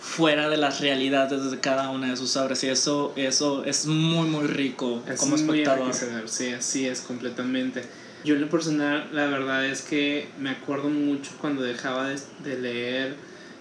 [0.00, 4.28] fuera de las realidades de cada una de sus obras y eso eso es muy
[4.28, 5.80] muy rico es como muy espectador.
[5.80, 7.82] enriquecedor, sí, así es completamente.
[8.24, 12.58] Yo en lo personal, la verdad es que me acuerdo mucho cuando dejaba de, de
[12.60, 13.16] leer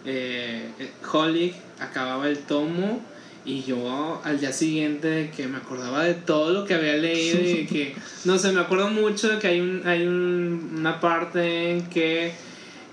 [0.06, 3.02] eh, eh, Holic, acababa el tomo
[3.46, 7.66] y yo al día siguiente que me acordaba de todo lo que había leído y
[7.66, 7.96] que,
[8.26, 12.32] no sé, me acuerdo mucho de que hay, un, hay un- una parte en que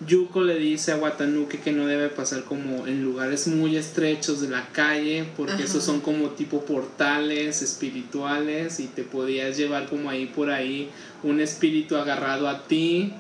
[0.07, 4.49] Yuko le dice a Watanuke que no debe pasar como en lugares muy estrechos de
[4.49, 5.65] la calle porque Ajá.
[5.65, 10.89] esos son como tipo portales espirituales y te podías llevar como ahí por ahí
[11.23, 13.13] un espíritu agarrado a ti.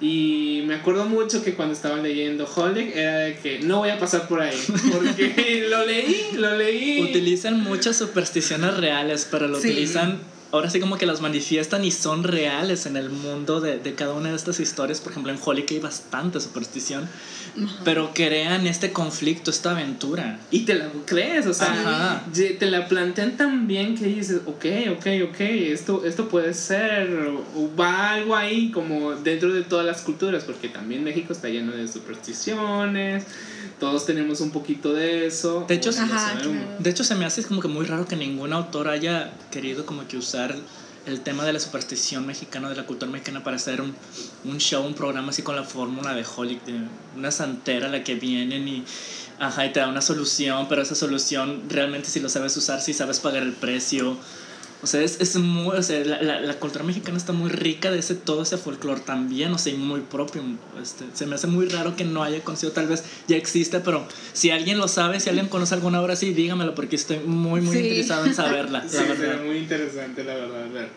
[0.00, 3.98] Y me acuerdo mucho que cuando estaba leyendo Holic era de que no voy a
[3.98, 4.58] pasar por ahí
[4.92, 7.00] porque lo leí, lo leí.
[7.02, 9.68] Utilizan muchas supersticiones reales, pero lo Sí.
[9.70, 10.18] utilizan,
[10.56, 14.14] ahora sí como que las manifiestan y son reales en el mundo de, de cada
[14.14, 15.00] una de estas historias.
[15.00, 17.08] Por ejemplo, en Holic hay bastante superstición,
[17.84, 20.38] pero crean este conflicto, esta aventura.
[20.50, 22.24] Y te la crees, o sea, Ajá.
[22.32, 24.64] te la plantean tan bien que dices, ok,
[24.96, 27.10] ok, ok, esto, esto puede ser,
[27.54, 31.72] o, va algo ahí como dentro de todas las culturas, porque también México está lleno
[31.72, 33.24] de supersticiones,
[33.78, 35.64] todos tenemos un poquito de eso.
[35.68, 36.52] De hecho, Ajá, claro.
[36.78, 40.06] De hecho, se me hace como que muy raro que ningún autor haya querido como
[40.06, 40.45] que usar
[41.06, 43.94] el tema de la superstición mexicana, de la cultura mexicana, para hacer un,
[44.44, 46.80] un show, un programa así con la fórmula de Holly, de
[47.16, 48.84] una santera a la que vienen y,
[49.38, 52.92] ajá, y te da una solución, pero esa solución realmente si lo sabes usar, si
[52.92, 54.16] sabes pagar el precio.
[54.82, 57.90] O sea, es, es muy, o sea, la, la, la cultura mexicana está muy rica
[57.90, 60.42] de ese, todo ese folclore también, o sea, y muy propio.
[60.80, 64.06] Este, se me hace muy raro que no haya conocido, tal vez ya existe, pero
[64.34, 67.72] si alguien lo sabe, si alguien conoce alguna obra así, dígamelo, porque estoy muy, muy
[67.74, 67.82] Sí.
[67.82, 69.42] interesado en saberla, Sí, verdad.
[69.44, 70.68] muy interesante, la verdad.
[70.72, 70.88] ver.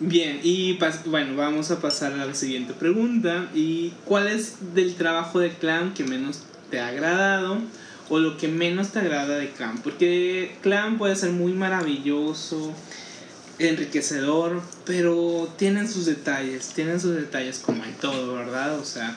[0.00, 3.48] Bien, y pas- bueno, vamos a pasar a la siguiente pregunta.
[3.54, 7.58] ¿Y cuál es del trabajo de Clan que menos te ha agradado?
[8.10, 9.78] O lo que menos te agrada de Clan.
[9.78, 12.74] Porque Clan puede ser muy maravilloso,
[13.58, 18.78] enriquecedor, pero tienen sus detalles, tienen sus detalles como en todo, ¿verdad?
[18.78, 19.16] O sea,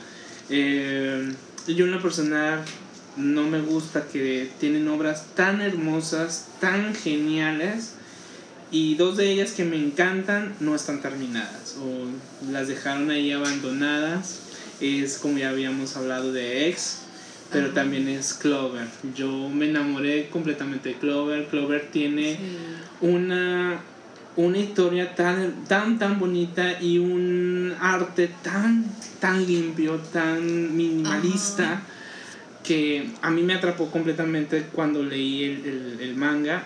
[0.49, 1.33] eh,
[1.67, 2.63] yo en lo personal
[3.15, 7.93] no me gusta que tienen obras tan hermosas, tan geniales
[8.71, 14.39] Y dos de ellas que me encantan no están terminadas o las dejaron ahí abandonadas.
[14.81, 17.02] Es como ya habíamos hablado de X,
[17.53, 18.87] pero también es Clover.
[19.15, 21.45] Yo me enamoré completamente de Clover.
[21.47, 22.37] Clover tiene
[23.01, 23.79] una,
[24.35, 28.85] una historia tan, tan, tan bonita y un arte tan,
[29.19, 31.81] tan limpio, tan minimalista.
[32.63, 36.63] que a mí me atrapó completamente cuando leí el, el, el manga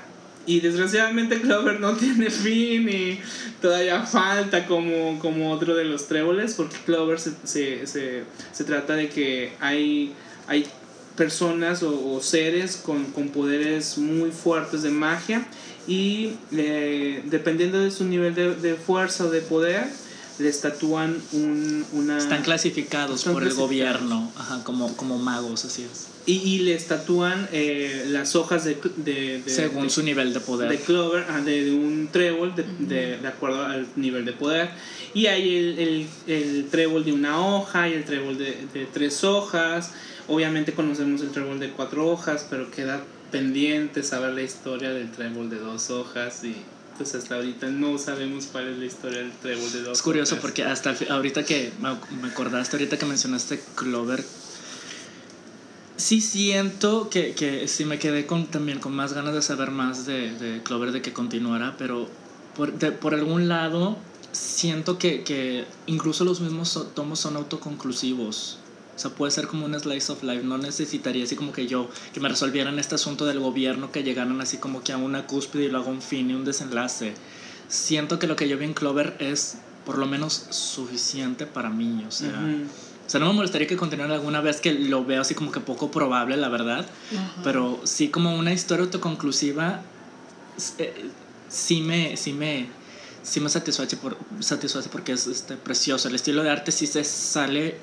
[0.47, 3.19] y desgraciadamente Clover no tiene fin y
[3.61, 8.23] todavía falta como, como otro de los tréboles, porque Clover se, se, se,
[8.53, 10.13] se trata de que hay,
[10.47, 10.65] hay
[11.17, 15.45] personas o, o seres con, con, poderes muy fuertes de magia
[15.87, 19.87] y eh, dependiendo de su nivel de, de, fuerza o de poder,
[20.39, 22.17] le estatúan un, una...
[22.17, 24.01] Están clasificados están por clasificados.
[24.01, 26.16] el gobierno, ajá, como, como magos, así es.
[26.27, 30.39] Y, y le estatúan eh, las hojas de, de, de Según de, su nivel de
[30.41, 30.69] poder.
[30.69, 34.69] De Clover, de, de un trébol, de, de, de, acuerdo al nivel de poder.
[35.13, 39.23] Y hay el, el, el trébol de una hoja y el trébol de, de tres
[39.23, 39.93] hojas.
[40.27, 45.49] Obviamente conocemos el trébol de cuatro hojas, pero queda pendiente saber la historia del trébol
[45.49, 46.55] de dos hojas y
[46.97, 50.33] pues hasta ahorita no sabemos cuál es la historia del trébol de dos Es curioso
[50.35, 50.41] hojas.
[50.41, 54.23] porque hasta ahorita que me acordaste, ahorita que mencionaste Clover,
[55.97, 60.05] sí siento que, que sí me quedé con, también con más ganas de saber más
[60.05, 62.07] de, de Clover, de que continuara, pero
[62.55, 63.97] por, de, por algún lado
[64.31, 68.59] siento que, que incluso los mismos tomos son autoconclusivos.
[68.95, 70.43] O sea, puede ser como un slice of life.
[70.43, 74.41] No necesitaría así como que yo, que me resolvieran este asunto del gobierno, que llegaran
[74.41, 77.13] así como que a una cúspide y luego un fin y un desenlace.
[77.67, 82.05] Siento que lo que yo vi en Clover es por lo menos suficiente para mí.
[82.07, 82.43] O sea.
[83.07, 85.61] O sea no me molestaría que continuara alguna vez que lo veo así como que
[85.61, 86.85] poco probable, la verdad.
[87.11, 87.43] Uh -huh.
[87.43, 89.81] Pero sí como una historia autoconclusiva,
[90.77, 91.09] eh,
[91.49, 92.15] sí me...
[92.17, 92.77] Sí me
[93.27, 96.07] sí me satisface, por, satisface porque es este, precioso.
[96.07, 97.77] El estilo de arte sí se sale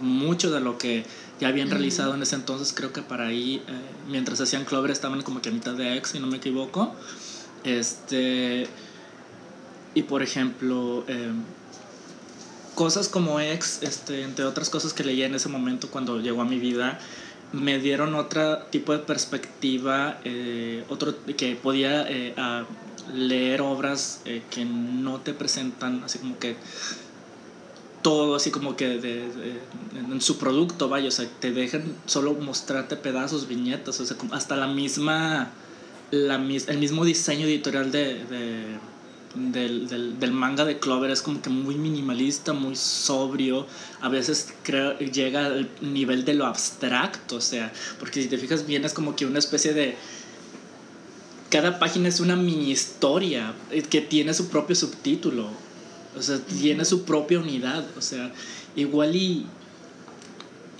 [0.00, 1.04] mucho de lo que
[1.38, 1.72] ya habían mm.
[1.72, 2.72] realizado en ese entonces.
[2.72, 3.72] Creo que para ahí, eh,
[4.08, 6.92] mientras hacían Clover, estaban como que a mitad de X, si no me equivoco.
[7.62, 8.66] Este.
[9.94, 11.30] Y por ejemplo, eh,
[12.80, 16.46] cosas como X, este, entre otras cosas que leía en ese momento cuando llegó a
[16.46, 16.98] mi vida,
[17.52, 22.08] me dieron otro tipo de perspectiva, eh, otro que podía
[23.12, 26.56] leer obras que no te presentan así como que
[28.00, 29.28] todo así como que de,
[29.94, 34.56] en su producto, vaya, o sea, te dejan solo mostrarte pedazos, viñetas, o sea, hasta
[34.56, 35.50] la misma,
[36.12, 38.24] la, el mismo diseño editorial de
[39.34, 43.66] del, del, del, manga de Clover es como que muy minimalista, muy sobrio,
[44.00, 48.66] a veces creo, llega al nivel de lo abstracto, o sea, porque si te fijas
[48.66, 49.96] bien es como que una especie de...
[51.50, 53.54] Cada página es una mini historia
[53.90, 55.48] que tiene su propio subtítulo.
[56.16, 57.84] O sea, tiene su propia unidad.
[57.98, 58.32] O sea,
[58.76, 59.46] igual y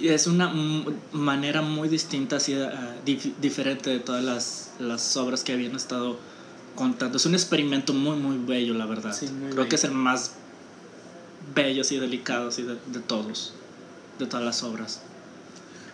[0.00, 0.52] es una
[1.12, 2.56] manera muy distinta, así,
[3.04, 6.18] dif diferente de todas las, las, obras que habían estado
[6.80, 7.18] contando.
[7.18, 9.14] Es un experimento muy, muy bello, la verdad.
[9.14, 9.68] Sí, Creo bello.
[9.68, 10.32] que es el más
[11.54, 13.52] bello, así, delicado, así, de, de todos,
[14.18, 15.02] de todas las obras.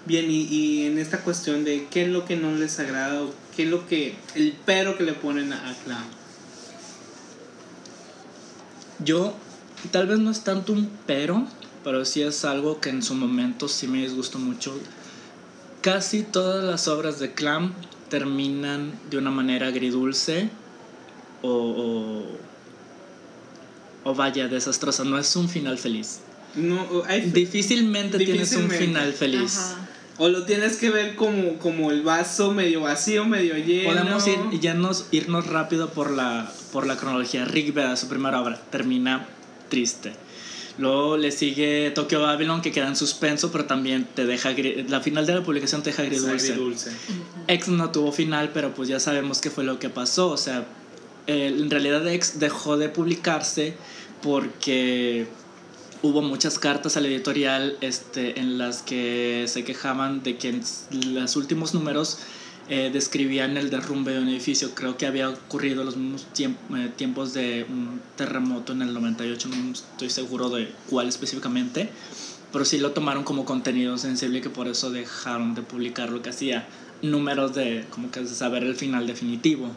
[0.05, 3.35] Bien, y, y, en esta cuestión de qué es lo que no les agrada o
[3.57, 6.05] qué es lo que, el pero que le ponen a, a Clown.
[9.01, 9.35] Yo,
[9.90, 11.44] tal vez no es tanto un pero,
[11.83, 14.79] pero sí es algo que en su momento sí me disgustó mucho.
[15.81, 17.72] Casi todas las obras de Clam
[18.09, 20.49] terminan de una manera agridulce
[21.42, 22.25] o, o,
[24.11, 25.05] o vaya, desastrosa.
[25.05, 26.20] No es un final feliz.
[26.55, 29.59] No, hay, difícilmente, difícilmente, tienes un final feliz.
[29.59, 29.87] Ajá.
[30.18, 33.90] O lo tienes que ver como, como el vaso medio vacío, medio lleno.
[33.90, 37.44] Podemos ir, ya nos, irnos rápido por la, por la cronología.
[37.44, 39.27] Rick Veda, su primera obra, termina
[39.68, 40.14] triste.
[40.79, 44.55] Luego le sigue Tokyo Babylon, que queda en suspenso, pero también te deja.
[44.88, 46.53] La final de la publicación te deja agridulce.
[46.53, 46.92] agridulce.
[47.49, 50.31] X no tuvo final, pero pues ya sabemos qué fue lo que pasó.
[50.31, 50.66] O sea,
[51.27, 53.75] eh, en realidad X dejó de publicarse
[54.23, 55.27] porque
[56.03, 60.61] hubo muchas cartas al editorial este, en las que se quejaban de que
[60.91, 62.19] los últimos números
[62.69, 64.75] eh, describían el derrumbe de un edificio.
[64.75, 69.72] Creo que había ocurrido los mismos eh, tiempos de un terremoto en el 98, no
[69.72, 71.89] estoy seguro de cuál específicamente,
[72.53, 76.31] pero sí lo tomaron como contenido sensible que por eso dejaron de publicar lo que
[76.31, 76.66] hacía
[77.03, 79.70] números de como que de saber el final definitivo.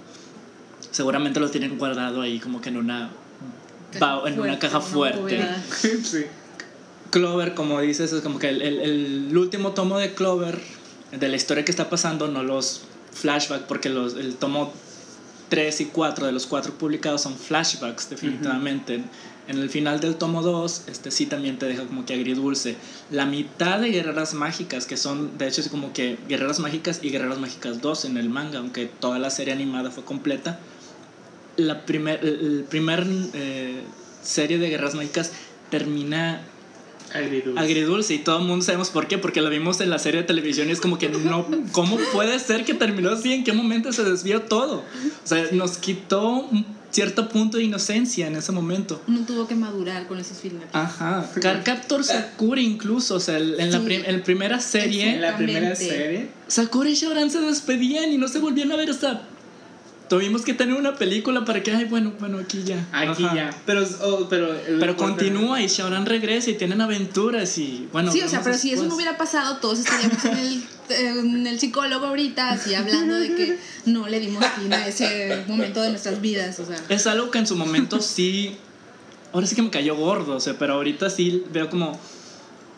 [0.92, 3.12] Seguramente lo tienen guardado ahí como que en una
[3.92, 5.46] caja en fuerte, una caja fuerte.
[6.04, 6.26] sí.
[7.12, 10.60] Clover, como dices, es como que el, el, el, último tomo de Clover,
[11.12, 14.72] de la historia que está pasando, no los flashbacks, porque los, el tomo
[15.50, 19.04] 3 y 4 de los cuatro publicados son flashbacks, definitivamente.
[19.48, 22.76] En el final del tomo 2, este sí también te deja como que agridulce.
[23.10, 27.10] La mitad de Guerreras Mágicas, que son de hecho es como que Guerreras Mágicas y
[27.10, 30.60] Guerreras Mágicas 2 en el manga, aunque toda la serie animada fue completa.
[31.60, 33.82] La primer, el primer eh,
[34.24, 35.32] serie de Guerreras Mágicas
[35.70, 36.41] termina
[37.14, 37.60] Agridulce.
[37.60, 40.28] agridulce y todo el mundo sabemos por qué, porque la vimos en la serie de
[40.28, 43.34] televisión y es como que no, ¿cómo puede ser que terminó así?
[43.34, 44.78] ¿En qué momento se desvió todo?
[45.24, 49.01] O sea, nos quitó un cierto punto de inocencia en ese momento.
[49.07, 50.70] No tuvo que madurar con esos finales.
[50.74, 51.30] Ajá.
[51.41, 53.86] Carcaptor Sakura incluso, o sea, en la Sí.
[53.86, 56.30] prim- en primera serie, En la primera serie.
[56.47, 59.22] Sakura y Shaoran se despedían y no se volvían a ver hasta...
[60.10, 62.84] Tuvimos que tener una película para que, ay, bueno, bueno, aquí ya.
[62.91, 63.36] Aquí Ajá.
[63.36, 63.49] ya.
[63.68, 64.49] Pero, oh, pero,
[64.80, 68.12] Pero continúa y Shaoran regresa y tienen aventuras y bueno.
[68.12, 71.60] sí, o sea, pero si eso no hubiera pasado, todos estaríamos en el, en el
[71.60, 76.20] psicólogo ahorita, así hablando de que no le dimos fin a ese momento de nuestras
[76.22, 76.60] vidas.
[76.60, 78.57] O sea, Es algo que en su momento sí.
[79.32, 81.99] Ahora sí que me cayó gordo, o sea, pero ahorita sí veo como.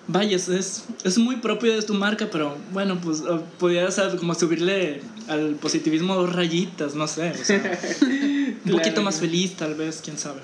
[0.07, 5.01] Vaya, es, es, muy propio de tu marca, pero bueno, pues eh, podías como subirle
[5.28, 7.32] al positivismo dos rayitas, no sé.
[7.32, 7.57] O sea,
[8.01, 10.41] un Claro poquito más feliz, tal vez, quién sabe.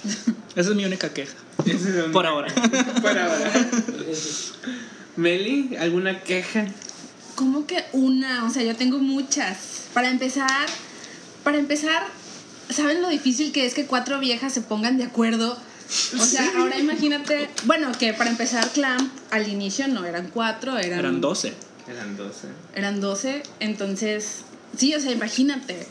[0.56, 1.34] Esa es mi única queja.
[1.64, 1.82] Es
[2.12, 2.52] Por ahora.
[3.02, 3.52] Por ahora.
[5.16, 6.66] Meli, ¿alguna queja?
[7.36, 8.44] ¿cómo que una?
[8.44, 9.84] O sea, yo tengo muchas.
[9.94, 10.66] Para empezar,
[11.44, 12.02] para empezar,
[12.68, 15.56] ¿saben lo difícil que es que cuatro viejas se pongan de acuerdo?
[16.18, 20.98] O sea, ahora imagínate, bueno, que para empezar, Clamp al inicio no eran cuatro, eran,
[20.98, 21.54] Eran 12.
[21.88, 22.48] Eran 12.
[22.74, 24.42] eran 12, entonces,
[24.76, 25.86] sí, o sea, imagínate,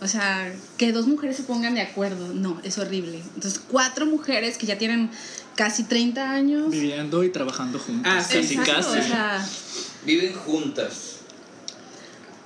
[0.00, 3.22] o sea, que dos mujeres se pongan de acuerdo, no, es horrible.
[3.34, 5.10] Entonces, cuatro mujeres que ya tienen
[5.56, 6.70] casi 30 años.
[6.70, 8.12] Viviendo y trabajando juntos.
[8.14, 8.98] Ah, sí, casi, Exacto, casi.
[8.98, 9.48] o sea,
[10.04, 11.17] Viven juntas.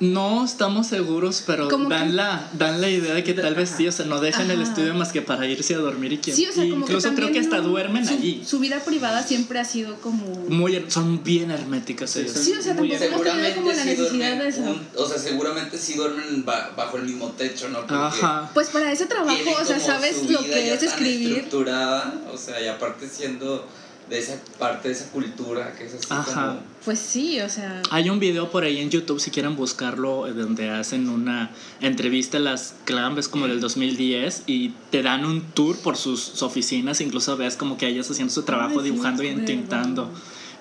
[0.03, 3.76] No estamos seguros, pero dan que- la, dan la idea de que tal vez Ajá.
[3.78, 6.32] sí, o sea, no dejan el estudio más que para irse a dormir y que
[6.34, 8.42] sí, o sea, como incluso que creo que hasta no- duermen su, allí.
[8.44, 10.24] Su vida privada siempre ha sido como...
[10.48, 12.32] Muy, son bien herméticas Sí, ellas.
[12.32, 14.76] son- Sí, o sea, Muy tampoco tenido como la sí necesidad de eso.
[14.96, 17.78] o sea, seguramente sí duermen ba- bajo el mismo techo, ¿no?
[17.82, 18.50] Porque Ajá.
[18.55, 21.38] Pues para ese trabajo, o sea, sabes lo que es escribir.
[21.38, 23.68] estructurada, o sea, y aparte siendo
[24.09, 26.48] de esa parte de esa cultura que es así Ajá.
[26.48, 30.26] como Pues sí, o sea, Hay un video por ahí en YouTube, si quieren buscarlo,
[30.26, 31.50] eh, donde hacen una
[31.80, 36.42] entrevista a las Clam, es como del 2010, y te dan un tour por sus
[36.42, 40.11] oficinas, incluso ves como que ellas haciendo su trabajo, Ay, sí, dibujando y acuerdo.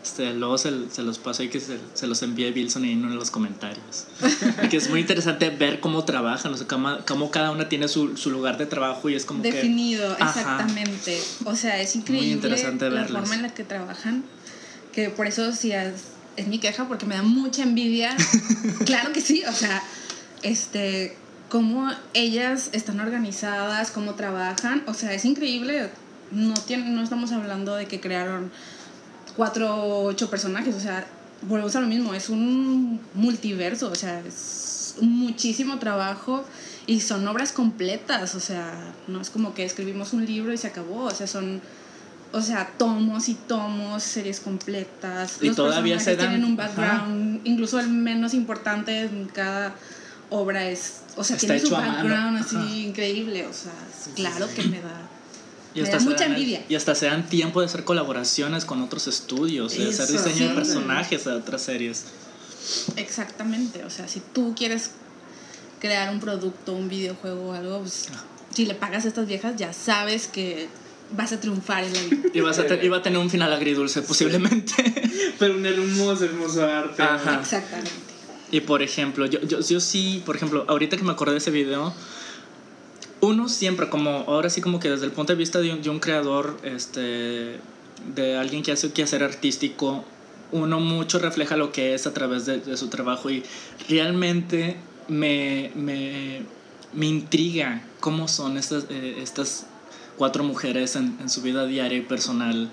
[0.03, 3.15] Este, luego se, se los paso ahí que se, se los envíe Wilson ahí en
[3.15, 4.07] los comentarios.
[4.63, 7.87] Y que es muy interesante ver cómo trabajan, o sea, cómo, cómo cada una tiene
[7.87, 9.51] su, su lugar de trabajo y es como que...
[9.51, 10.39] definido, Ajá.
[10.39, 11.19] exactamente.
[11.45, 14.23] O sea, es increíble interesante la forma en la que trabajan.
[14.91, 15.93] Que por eso sí es,
[16.35, 18.15] es mi queja, porque me da mucha envidia.
[18.85, 19.83] claro que sí, o sea,
[20.41, 21.15] este,
[21.49, 24.83] cómo ellas están organizadas, cómo trabajan.
[24.87, 25.89] O sea, es increíble.
[26.31, 28.51] No, tiene, no estamos hablando de que crearon
[29.35, 31.05] cuatro o ocho personajes, o sea,
[31.43, 36.43] volvemos a lo mismo, es un multiverso, o sea, es muchísimo trabajo
[36.87, 40.67] y son obras completas, o sea, no es como que escribimos un libro y se
[40.67, 41.61] acabó, o sea, son,
[42.33, 46.55] o sea, tomos y tomos, series completas, Y los todavía se personajes dan- tienen un
[46.57, 49.73] background, incluso el menos importante en cada
[50.29, 52.69] obra es, o sea, Está tiene su background así ajá.
[52.69, 53.73] increíble, o sea,
[54.15, 55.09] claro que me da
[55.73, 56.65] Y Me hasta, da se mucha dan, envidia.
[56.67, 60.55] y hasta se dan tiempo de hacer colaboraciones con otros estudios, de hacer diseño de
[60.55, 62.05] personajes de otras series.
[62.97, 64.91] Exactamente, o sea, si tú quieres
[65.79, 68.07] crear un producto, un videojuego o algo, pues,
[68.53, 70.67] si le pagas a estas viejas ya sabes que
[71.15, 72.29] vas a triunfar en la vida.
[72.33, 74.73] Y, vas a te- y va a tener un final agridulce posiblemente.
[75.39, 77.01] Pero un hermoso, hermoso arte.
[77.01, 77.39] Ajá.
[77.41, 77.91] Exactamente.
[78.51, 81.51] y por ejemplo, yo, yo, yo sí, por ejemplo, ahorita que me acordé de ese
[81.51, 81.93] video,
[83.21, 85.89] uno siempre, como ahora sí como que desde el punto de vista de un, de
[85.89, 87.59] un creador, este,
[88.15, 90.03] de alguien que hace que hacer artístico,
[90.51, 93.43] uno mucho refleja lo que es a través de, su trabajo y
[93.87, 94.75] realmente
[95.07, 96.41] me, me,
[96.93, 99.67] me intriga cómo son estas, eh, estas
[100.17, 102.69] cuatro mujeres en su vida diaria y personal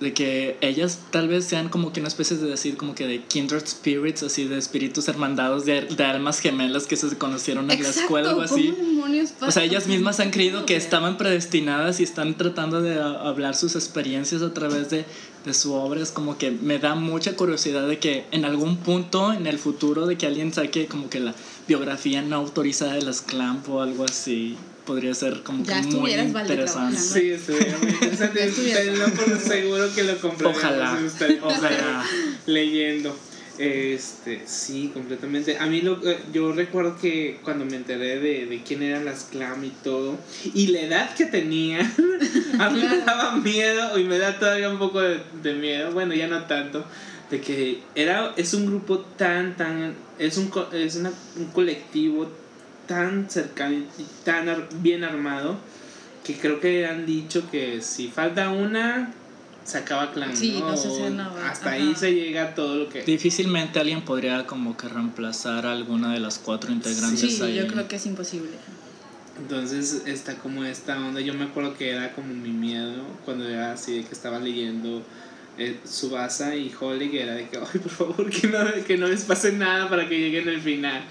[0.00, 3.22] de que ellas tal vez sean como que una especie de decir como que de
[3.22, 7.88] kindred spirits así de espíritus hermandados de, de almas gemelas que se conocieron en la
[7.88, 12.02] escuela o así ¿cómo demonios o sea, ellas mismas han creído que estaban predestinadas y
[12.02, 15.04] están tratando de hablar sus experiencias a través de,
[15.44, 16.00] de su obra.
[16.00, 20.06] Es como que me da mucha curiosidad de que en algún punto en el futuro
[20.06, 21.34] de que alguien saque como que la
[21.66, 24.56] biografía no autorizada de las Clamp o algo así.
[24.90, 26.98] Podría ser como Ya que muy interesante.
[26.98, 28.50] Sí, estuviera muy interesante.
[28.50, 30.56] Tenlo por seguro que lo compraré.
[30.58, 30.98] Ojalá.
[31.42, 32.04] Ojalá.
[32.46, 33.16] leyendo.
[33.56, 35.58] Este, sí, completamente.
[35.58, 39.24] A mí lo, eh, yo recuerdo que cuando me enteré de, de quién eran las
[39.30, 40.18] clam y todo,
[40.54, 41.78] y la edad que tenía,
[42.58, 46.14] a mí me daba miedo, y me da todavía un poco de, de miedo, bueno,
[46.14, 46.84] ya no tanto,
[47.30, 52.28] de que era, es un grupo tan, tan, es un, es una- un colectivo
[52.90, 53.84] tan cercano y
[54.24, 55.56] tan ar- bien armado,
[56.24, 59.12] que creo que han dicho que si falta una,
[59.64, 60.70] se acaba clan, Sí, ¿no?
[60.70, 60.88] no se.
[61.46, 61.70] Hasta Ajá.
[61.70, 63.02] ahí se llega todo lo que...
[63.02, 67.54] Difícilmente alguien podría como que reemplazar a alguna de las cuatro integrantes Sí, ahí.
[67.54, 68.50] yo creo que es imposible.
[69.38, 71.20] Entonces está como esta onda.
[71.20, 75.02] Yo me acuerdo que era como mi miedo cuando era así de que estaba leyendo
[75.58, 79.06] eh, Subasa y Holly, que era de que, ay, por favor, que no, que no
[79.06, 81.02] les pase nada para que lleguen al final.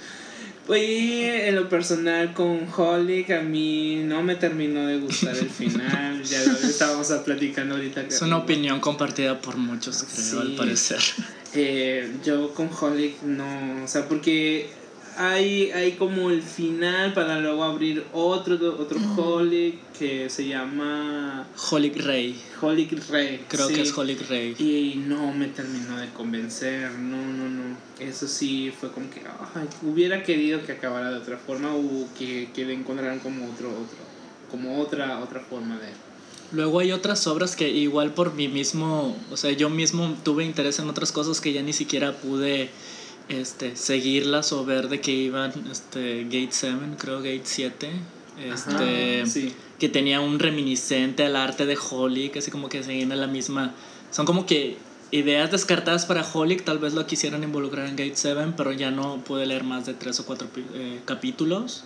[0.76, 6.24] Y en lo personal con Holly, a mí no me terminó de gustar el final.
[6.24, 8.02] ya lo estábamos platicando ahorita.
[8.02, 10.38] Es una opinión compartida por muchos, creo, Sí.
[10.38, 11.00] al parecer.
[11.56, 14.70] Eh, yo con Holly no, o sea, porque
[15.20, 18.98] hay, hay como el final para luego abrir otro, otro
[19.98, 22.42] que se llama Holic Rey.
[22.62, 23.46] Holly Rey.
[23.50, 23.74] Creo sí.
[23.74, 24.56] que es Holic Rey.
[24.58, 27.78] Y no me terminó de convencer, no, no, no.
[28.00, 29.22] Eso sí fue como que
[29.56, 33.72] ay, hubiera querido que acabara de otra forma o que, que le encontraran como otro,
[33.72, 33.98] otro,
[34.50, 35.90] como otra, otra forma de
[36.52, 40.80] Luego hay otras obras que igual por mí mismo, o sea, yo mismo tuve interés
[40.80, 42.72] en otras cosas que ya ni siquiera pude
[43.30, 47.90] este, seguirlas o ver de que iban este, Gate 7, creo Gate 7,
[48.44, 49.54] este, Ajá, sí.
[49.78, 53.76] que tenía un reminiscente al arte de Holic, así como que seguían en la misma,
[54.12, 54.78] son como que
[55.12, 59.24] ideas descartadas para Holic, tal vez lo quisieran involucrar en Gate 7, pero ya no
[59.24, 61.84] pude leer más de tres o cuatro eh, capítulos.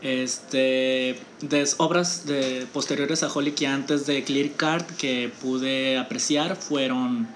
[0.00, 6.54] Este, de obras de, posteriores a Holic y antes de Clear Card que pude apreciar
[6.54, 7.26] fueron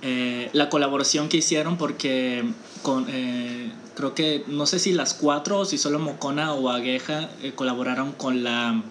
[0.00, 2.42] eh, la colaboración que hicieron porque
[2.82, 7.30] con, eh, creo que no sé si las cuatro o si solo Mocona o Agueja
[7.42, 8.82] eh, colaboraron con la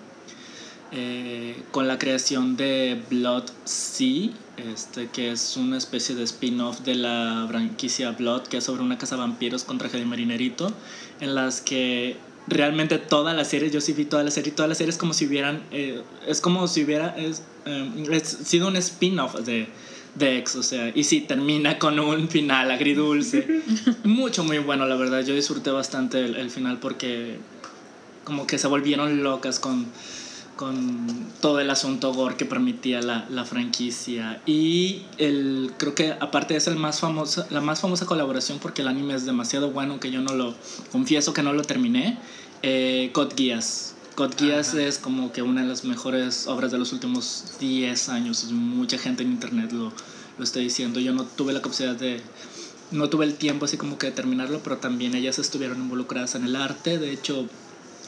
[0.91, 6.95] eh, con la creación de Blood Sea este, que es una especie de spin-off de
[6.95, 10.71] la franquicia Blood que es sobre una casa de vampiros con traje de marinerito
[11.19, 12.17] en las que
[12.49, 15.13] realmente toda la serie, yo sí vi toda la serie, toda la serie es como
[15.13, 17.43] si hubieran, eh, es como si hubiera es,
[18.23, 19.67] sido un spin-off de,
[20.19, 23.61] de X, o sea, y sí, termina con un final agridulce.
[24.03, 27.37] Mucho, muy bueno, la verdad, yo disfruté bastante el, el final porque
[28.23, 29.87] como que se volvieron locas con,
[30.55, 31.07] con
[31.39, 34.41] todo el asunto gore que permitía la, la franquicia.
[34.45, 38.89] Y el, creo que aparte es el más famoso, la más famosa colaboración porque el
[38.89, 40.53] anime es demasiado bueno que yo no lo,
[40.91, 42.17] confieso que no lo terminé,
[42.61, 43.95] eh, Code Geass.
[44.19, 48.51] Code Geass es como que una de las mejores obras de los últimos 10 años.
[48.51, 49.93] Mucha gente en internet lo,
[50.37, 50.99] lo está diciendo.
[50.99, 52.19] Yo no tuve la capacidad de...
[52.91, 56.43] No tuve el tiempo así como que de terminarlo, pero también ellas estuvieron involucradas en
[56.43, 56.97] el arte.
[56.97, 57.47] De hecho,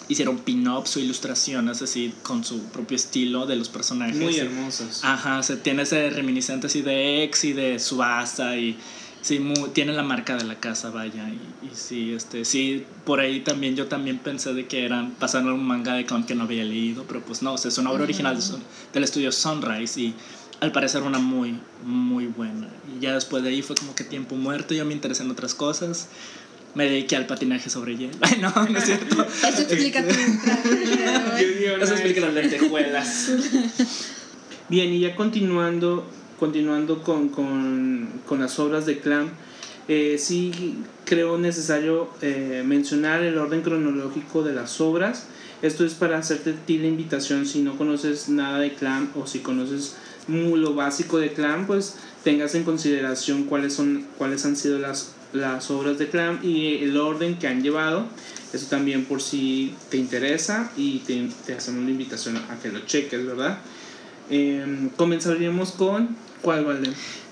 [0.10, 4.18] hicieron pin-ups o ilustraciones así con su propio estilo de los personajes.
[4.18, 5.06] Muy hermosos.
[5.06, 8.78] Ajá, se tiene ese reminiscente así de ex y de Subasa y
[9.22, 11.28] sí, mu- tiene la marca de la casa, vaya.
[11.30, 15.52] Y, y sí, este, sí, por ahí también yo también pensé de que eran, pasaron
[15.54, 17.92] un manga de clown que no había leído, pero pues no, o sea, es una
[17.92, 18.44] obra original de
[18.94, 20.14] del estudio Sunrise y
[20.60, 22.68] al parecer una muy, muy buena.
[22.96, 25.56] Y ya después de ahí fue como que tiempo muerto, yo me interesé en otras
[25.56, 26.08] cosas.
[26.74, 28.14] Me dediqué al patinaje sobre hielo.
[28.22, 29.26] Ay, no, no es cierto.
[29.48, 30.14] Eso explica tu!
[31.82, 33.32] Eso explica las lentejuelas.
[34.70, 36.10] Bien, y ya continuando,
[36.42, 39.30] continuando con, con, con las obras de Clam,
[39.88, 40.74] eh, sí
[41.06, 45.28] creo necesario eh, mencionar el orden cronológico de las obras.
[45.62, 49.42] Esto es para hacerte ti la invitación, si no conoces nada de Clam o si
[49.42, 55.14] conoces lo básico de Clam, pues tengas en consideración cuáles, son, cuáles han sido las,
[55.34, 58.08] las obras de Clam y el orden que han llevado.
[58.52, 62.80] Eso también por si te interesa y te, te hacemos la invitación a que lo
[62.80, 63.60] cheques, ¿verdad?
[64.32, 66.90] Eh, comenzaríamos con ¿cuál vale?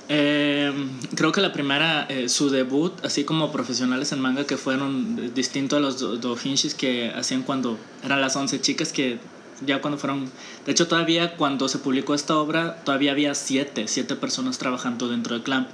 [0.10, 0.74] Eh,
[1.16, 5.78] creo que la primera, eh, su debut, así como profesionales en manga que fueron distinto
[5.78, 6.36] a los do-
[6.78, 9.20] que hacían cuando eran las 11 chicas que
[9.66, 10.30] ya cuando fueron,
[10.66, 15.38] de hecho todavía cuando se publicó esta obra todavía había siete, siete personas trabajando dentro
[15.38, 15.70] de Clamp,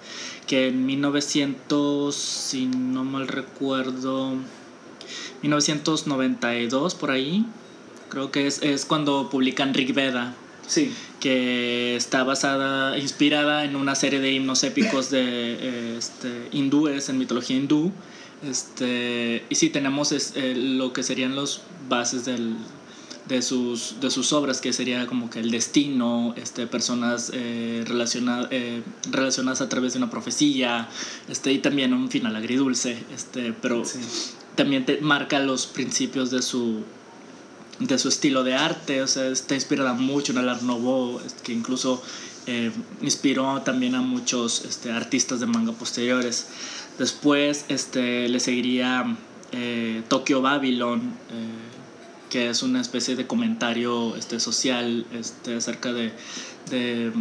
[0.48, 4.34] que en 1900, si no mal recuerdo,
[5.44, 7.46] 1992 por ahí,
[8.10, 10.34] creo que es, es cuando publican Rig Veda,
[10.68, 17.10] Sí, que está basada, inspirada en una serie de himnos épicos de eh, este, hindúes,
[17.10, 17.92] en mitología hindú.
[18.50, 22.56] Este, y sí, tenemos es, eh, lo que serían los bases del,
[23.28, 28.48] de sus, de sus obras, que sería como que el destino, este, personas eh, relaciona-
[28.52, 30.90] eh, relacionadas a través de una profecía,
[31.28, 34.00] este, y también un final agridulce, este, pero Sí.
[34.56, 36.84] también te marca los principios de su,
[37.80, 41.34] de su estilo de arte, o sea, está inspirada mucho en el Art Nouveau, es
[41.34, 42.02] que incluso
[42.48, 42.72] eh,
[43.02, 46.48] inspiró también a muchos este, artistas de manga posteriores.
[46.98, 49.18] Después este, le seguiría
[49.52, 56.14] eh, Tokyo Babylon, eh, que es una especie de comentario este, social este, acerca de,
[56.70, 57.12] de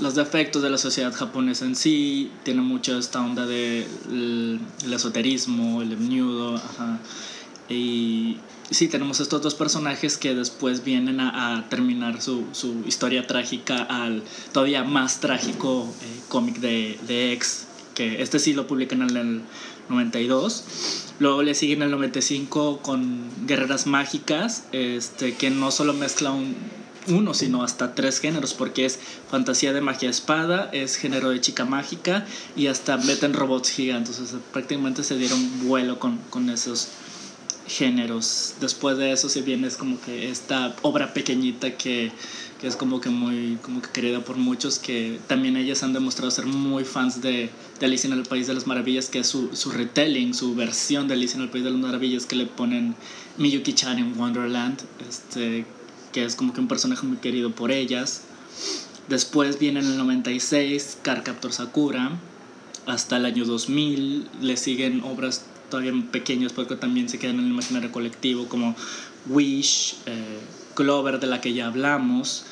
[0.00, 4.60] los defectos de la sociedad japonesa en sí, tiene mucho esta onda de el,
[4.92, 5.96] esoterismo, el
[6.56, 6.98] ajá.
[7.68, 8.38] Y
[8.70, 13.82] sí, tenemos estos dos personajes que después vienen a, a terminar su, su, historia trágica
[13.82, 19.16] al todavía más trágico eh, cómic de, de X, que este sí lo publican en
[19.16, 19.42] el
[19.88, 20.64] 92.
[21.18, 26.54] Luego le siguen el 95 con Guerreras Mágicas, este, que no solo mezcla un,
[27.08, 28.98] uno, sino hasta tres géneros, porque es
[29.30, 34.18] fantasía de magia espada, es género de chica mágica y hasta meten robots gigantes.
[34.18, 36.88] O sea, prácticamente se dieron vuelo con, con esos
[37.70, 38.54] géneros.
[38.60, 42.10] Después de eso se viene es como que esta obra pequeñita que,
[42.60, 46.30] que es como que muy como que querida por muchos, que también ellas han demostrado
[46.32, 47.48] ser muy fans de,
[47.78, 51.06] de Alicia en el País de las Maravillas, que es su, su retelling, su versión
[51.06, 52.96] de Alicia en el País de las Maravillas, que le ponen
[53.38, 55.64] Miyuki-chan en Wonderland, este,
[56.12, 58.22] que es como que un personaje muy querido por ellas.
[59.08, 62.18] Después viene en el 96 Cardcaptor Sakura,
[62.86, 67.50] hasta el año 2000 le siguen obras todavía pequeñas porque también se quedan en el
[67.52, 68.76] imaginario colectivo como
[69.28, 70.38] Wish, eh,
[70.74, 72.44] Clover de la que ya hablamos,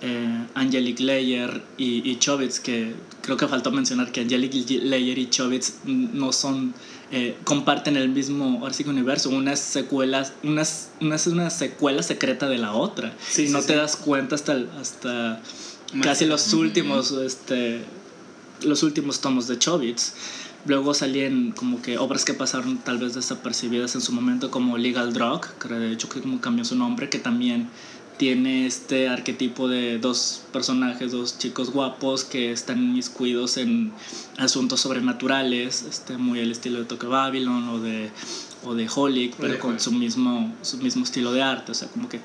[0.00, 4.52] eh, Angelic Layer y, y Chobits que creo que faltó mencionar que Angelic
[4.82, 6.72] Layer y Chobits no son
[7.10, 12.02] eh, comparten el mismo ahora sí que universo una es secuela una es, una secuela
[12.02, 13.68] secreta de la otra Sí, sí, no sí.
[13.68, 15.40] te das cuenta hasta el- hasta
[15.94, 17.80] Más casi los últimos este
[18.62, 20.14] los últimos tomos de Chobits.
[20.68, 25.14] Luego salían como que obras que pasaron tal vez desapercibidas en su momento como Legal
[25.14, 27.70] Drug, que de hecho que como cambió su nombre, que también
[28.18, 33.92] tiene este arquetipo de dos personajes, dos chicos guapos que están inmiscuidos en
[34.36, 38.10] asuntos sobrenaturales, este, muy al estilo de Tokyo Babylon o de,
[38.64, 39.80] o de Holic, pero con Holic.
[39.80, 42.20] su mismo, su mismo estilo de arte, o sea, como que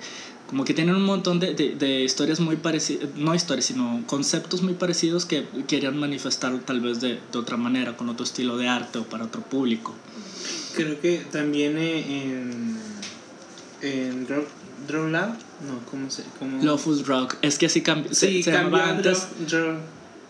[0.47, 4.61] como que tienen un montón de, de, de historias muy parecidas, no historias, sino conceptos
[4.61, 8.67] muy parecidos que querían manifestar tal vez de, de otra manera, con otro estilo de
[8.67, 9.93] arte o para otro público.
[10.75, 12.77] Creo que también eh, en.
[13.81, 14.43] En Draw,
[14.87, 15.29] Draw Lab,
[15.67, 16.63] no, ¿cómo se cómo?
[16.63, 19.77] Lawful Drug, es que así cambió, Sí, se cambió antes Draw-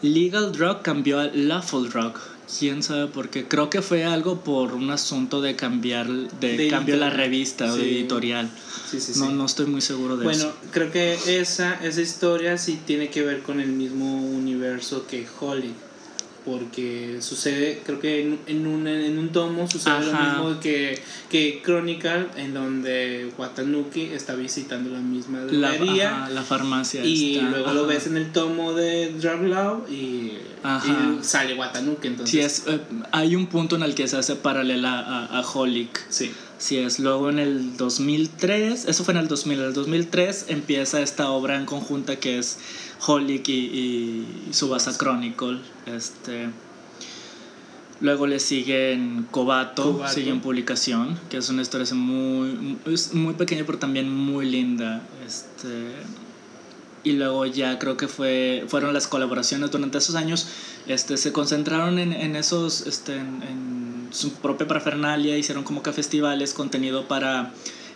[0.02, 2.14] Legal Drug cambió a Lawful Drug.
[2.60, 3.46] Quién sabe por qué.
[3.48, 7.76] Creo que fue algo por un asunto de cambiar de, De cambio la revista o
[7.76, 7.90] de Sí.
[7.98, 8.50] editorial.
[8.90, 9.20] Sí, sí, sí.
[9.20, 10.56] No, no estoy muy seguro de Bueno, eso.
[10.72, 15.74] creo que esa, esa historia sí tiene que ver con el mismo universo que Holly.
[16.46, 20.04] Porque sucede, creo que en, en, un, en un tomo sucede Ajá.
[20.04, 20.14] lo
[20.46, 26.24] mismo que, que Chronicle, en donde Watanuki está visitando la misma La, droguería.
[26.24, 27.04] ajá, la farmacia.
[27.06, 32.08] y está, luego lo ves en el tomo de Drug Love y, y sale Watanuki.
[32.08, 32.80] Entonces, Sí, es, eh,
[33.12, 36.02] hay un punto en el que se hace paralela a, a Holic.
[36.10, 36.32] sí.
[36.64, 36.98] Sí, es.
[36.98, 41.58] Luego en el 2003, eso fue en el 2000, en el 2003 empieza esta obra
[41.58, 42.58] en conjunta que es
[43.06, 45.60] Holic y, y Subasa Chronicle.
[45.86, 46.48] Este,
[48.00, 50.14] luego le siguen Kobato, Kobato.
[50.14, 52.78] sigue en publicación, que es una historia así muy,
[53.12, 55.06] muy pequeña pero también muy linda.
[55.28, 55.92] Este,
[57.04, 60.48] y luego ya creo que fue, fueron las colaboraciones durante esos años,
[60.88, 65.92] este, se concentraron en, en esos, este, en, en su propia parafernalia, hicieron como que
[65.94, 67.52] festivales, contenido para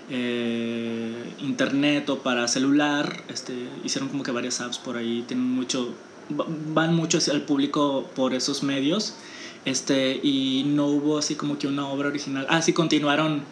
[0.09, 3.53] eh, internet o para celular, este,
[3.83, 5.93] hicieron como que varias apps por ahí, tienen mucho,
[6.31, 9.15] va- van mucho hacia el público por esos medios,
[9.65, 13.43] este, y no hubo así como que una obra original, ah, sí, continuaron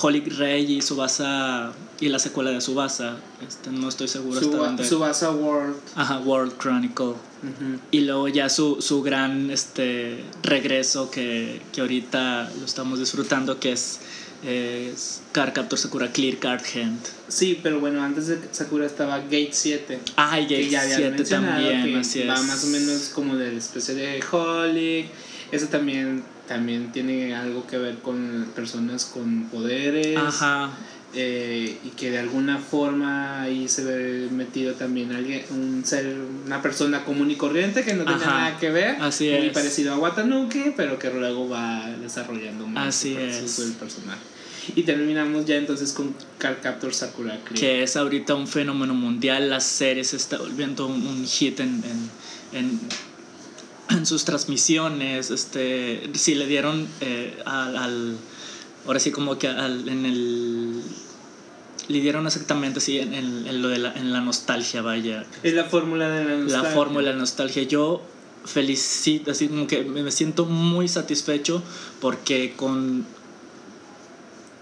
[0.00, 4.66] Holy Rey y Subasa y la secuela de Subasa, este, no estoy seguro hasta Suba-
[4.66, 4.84] dónde.
[4.88, 5.76] Subasa World.
[5.94, 7.06] Ajá, World Chronicle.
[7.06, 7.78] Ujú.
[7.90, 13.72] Y luego ya su, su gran este, regreso que, que ahorita lo estamos disfrutando, que
[13.72, 14.00] es,
[14.44, 17.00] es Card Captor Sakura Clear Card Hand.
[17.28, 20.00] Sí, pero bueno, antes de Sakura estaba Gate 7.
[20.16, 22.42] Ay, que Gate ya había 7 mencionado también, que así va es.
[22.44, 25.06] más o menos como de la especie de Holic.
[25.52, 30.16] Eso también, también tiene algo que ver con personas con poderes.
[30.16, 30.70] Ajá,
[31.14, 36.62] eh, y que de alguna forma ahí se ve metido también alguien, un ser, una
[36.62, 38.96] persona común y corriente que no Ajá, nada que ver.
[39.02, 39.52] así muy es.
[39.52, 43.56] parecido a Watanuki, pero que luego va desarrollando más Así es.
[43.58, 44.20] del personaje.
[44.76, 47.58] Y terminamos ya entonces con Cardcaptor Sakura Clear.
[47.58, 49.50] Que es ahorita un fenómeno mundial.
[49.50, 51.82] La serie se está volviendo un, un hit en,
[52.52, 52.80] en, en,
[53.88, 55.30] en sus transmisiones.
[55.30, 58.16] Este, sí, le dieron eh, al, al-
[58.86, 60.59] Ahora sí, como que al- en el.
[61.88, 65.24] Le dieron exactamente así en, en- en lo de la, en la nostalgia, vaya.
[65.42, 66.70] Es la fórmula de la La nostalgia.
[66.70, 67.62] fórmula de la nostalgia.
[67.64, 68.02] Yo
[68.44, 71.62] felicito, así como que me siento muy satisfecho
[72.00, 73.04] porque con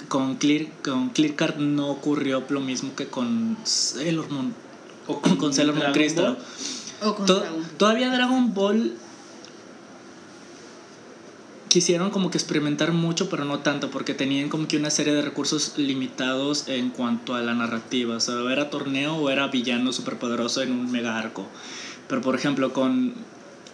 [0.09, 4.55] con Clear, con Clear Card no ocurrió lo mismo que con Sailor Moon
[5.07, 6.39] O con, Sailor Moon Crystal.
[7.03, 7.69] O con Dragon Ball.
[7.77, 8.95] todavía Dragon Ball
[11.69, 15.23] quisieron como que experimentar mucho, pero no tanto, porque tenían como que una serie de
[15.23, 18.17] recursos limitados en cuanto a la narrativa.
[18.17, 21.47] O sea, o era torneo o era villano superpoderoso en un mega arco.
[22.09, 23.15] Pero por ejemplo, con,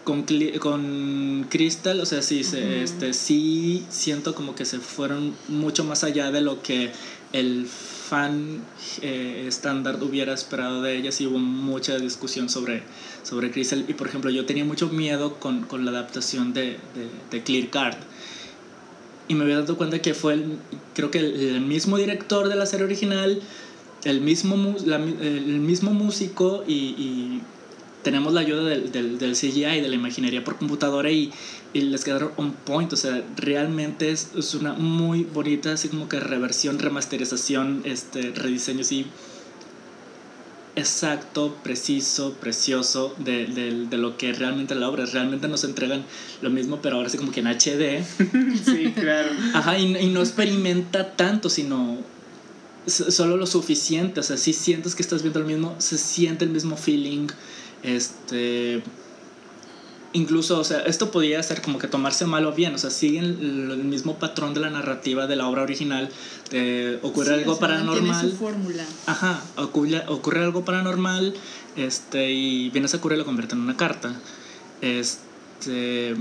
[0.05, 0.25] con,
[0.61, 6.05] con Crystal, o sea, sí, se- este, sí siento como que se fueron mucho más
[6.05, 6.91] allá de lo que
[7.33, 8.61] el fan
[9.03, 12.83] eh, estándar hubiera esperado de ellas y hubo mucha discusión sobre,
[13.25, 13.85] sobre Crystal.
[13.89, 16.77] Y por ejemplo, yo tenía mucho miedo con, con la adaptación de,
[17.31, 17.97] de, Clear Card.
[19.27, 20.59] Y me había dado cuenta que fue, el,
[20.95, 23.43] creo que el, el mismo director de la serie original,
[24.05, 27.43] el mismo, la el mismo músico y, y
[28.03, 31.33] tenemos la ayuda del, del, del CGI de la imaginería por computadora y,
[31.73, 32.93] y les quedaron on point.
[32.93, 38.83] O sea, realmente es, es una muy bonita, así como que reversión, remasterización, este, rediseño,
[38.83, 39.07] así
[40.77, 45.13] exacto, preciso, precioso de, de, de lo que realmente la obra es.
[45.13, 46.05] Realmente nos entregan
[46.43, 48.05] lo mismo, pero ahora sí como que en HD.
[48.65, 49.31] Sí, claro.
[49.55, 51.99] Ajá, y, y no experimenta tanto, sino
[52.87, 54.21] solo lo suficiente.
[54.21, 57.29] O sea, si sientes que estás viendo el mismo, se siente el mismo feeling.
[57.83, 58.83] Este.
[60.17, 63.25] Incluso, o sea, esto podría ser como que tomarse mal o bien, o sea, siguen
[63.25, 66.09] el, mismo patrón de la narrativa de la obra original,
[66.53, 68.31] de ocurre Sí, algo o sea, mantiene paranormal.
[68.31, 68.85] su fórmula.
[69.07, 71.35] Ajá, ocurre, ocurre algo paranormal
[71.75, 74.15] este, y viene Sakura y lo convierte en una carta.
[74.81, 76.15] Este,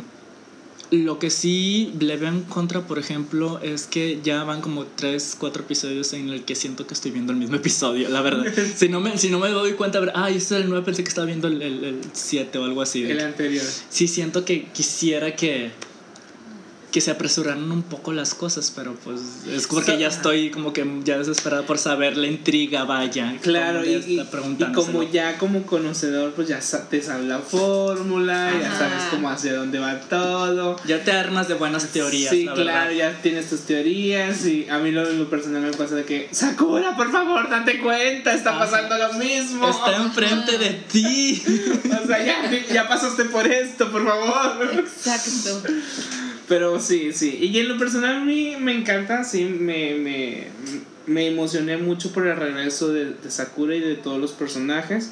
[0.94, 5.38] lo que sí le veo en contra, por ejemplo, es que ya van como 3,
[5.39, 8.46] 4 episodios en el que siento que estoy viendo el mismo episodio, la verdad.
[8.76, 10.86] si, no me, si no me doy cuenta, a ver, ay, este es el 9,
[10.86, 13.04] pensé que estaba viendo el 7 o algo así.
[13.04, 13.66] El anterior.
[13.89, 15.72] Sí siento que quisiera que
[16.94, 19.20] que se apresuraran un poco las cosas, pero pues
[19.52, 23.36] es porque ya estoy como que ya desesperada por saber la intriga, vaya.
[23.41, 24.22] Claro, como y, ya y-
[24.62, 26.60] y como ya como conocedor, pues ya
[26.91, 30.76] te sabes la fórmula, ya sabes cómo hacia dónde va todo.
[30.86, 32.91] Ya te armas de buenas teorías, Sí, la claro, verdad.
[33.16, 36.30] ya tienes tus teorías y a mí lo, en lo personal me pasa de que,
[36.32, 39.68] Sakura, por favor, date cuenta, está Ah, pasando lo mismo.
[39.68, 41.41] Está enfrente de ti.
[42.04, 44.72] O sea, ya, ya pasaste por esto, por favor.
[44.78, 45.64] Exacto.
[46.48, 47.38] Pero sí, sí.
[47.41, 50.48] Y en lo personal a mí me encanta, sí, me, me,
[51.08, 55.12] me emocioné mucho por el regreso de, de Sakura y de todos los personajes.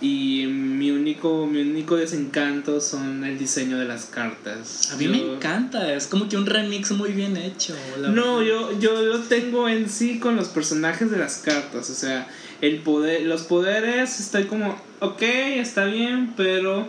[0.00, 4.90] Y mi único, mi único desencanto son el diseño de las cartas.
[4.92, 7.74] A mí Yo- me encanta, es como que un remix muy bien hecho.
[8.00, 8.42] No, verdad.
[8.42, 11.88] yo, yo lo tengo en sí con los personajes de las cartas.
[11.88, 12.28] O sea,
[12.60, 16.86] el poder, los poderes, estoy como, ok, está bien, pero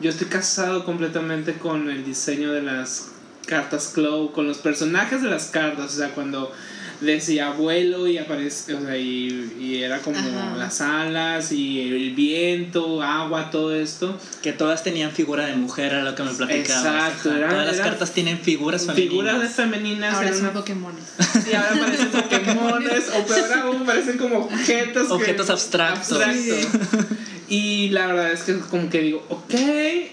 [0.00, 3.08] yo estoy casado completamente con el diseño de las
[3.46, 5.94] cartas Claw, con los personajes de las cartas.
[5.94, 6.52] O sea, cuando
[7.00, 10.54] decía abuelo y aparece, o sea, y, y era como Ajá.
[10.58, 14.18] las alas y el viento, agua, todo esto.
[14.42, 16.84] Que todas tenían figura de mujer, era lo que me platicabas.
[16.84, 19.10] Exacto, Ajá, era- Todas las cartas tienen figuras femeninas.
[19.10, 20.14] Figuras de femeninas.
[20.14, 21.04] Ahora son una Pokémones.
[21.44, 25.06] Sí, ahora parecen Pokémones, o peor aún, parecen como objetos.
[25.08, 26.20] que- Objetos abstractos.
[26.20, 27.06] abstractos.
[27.50, 29.54] Y la verdad es que como que digo, ok,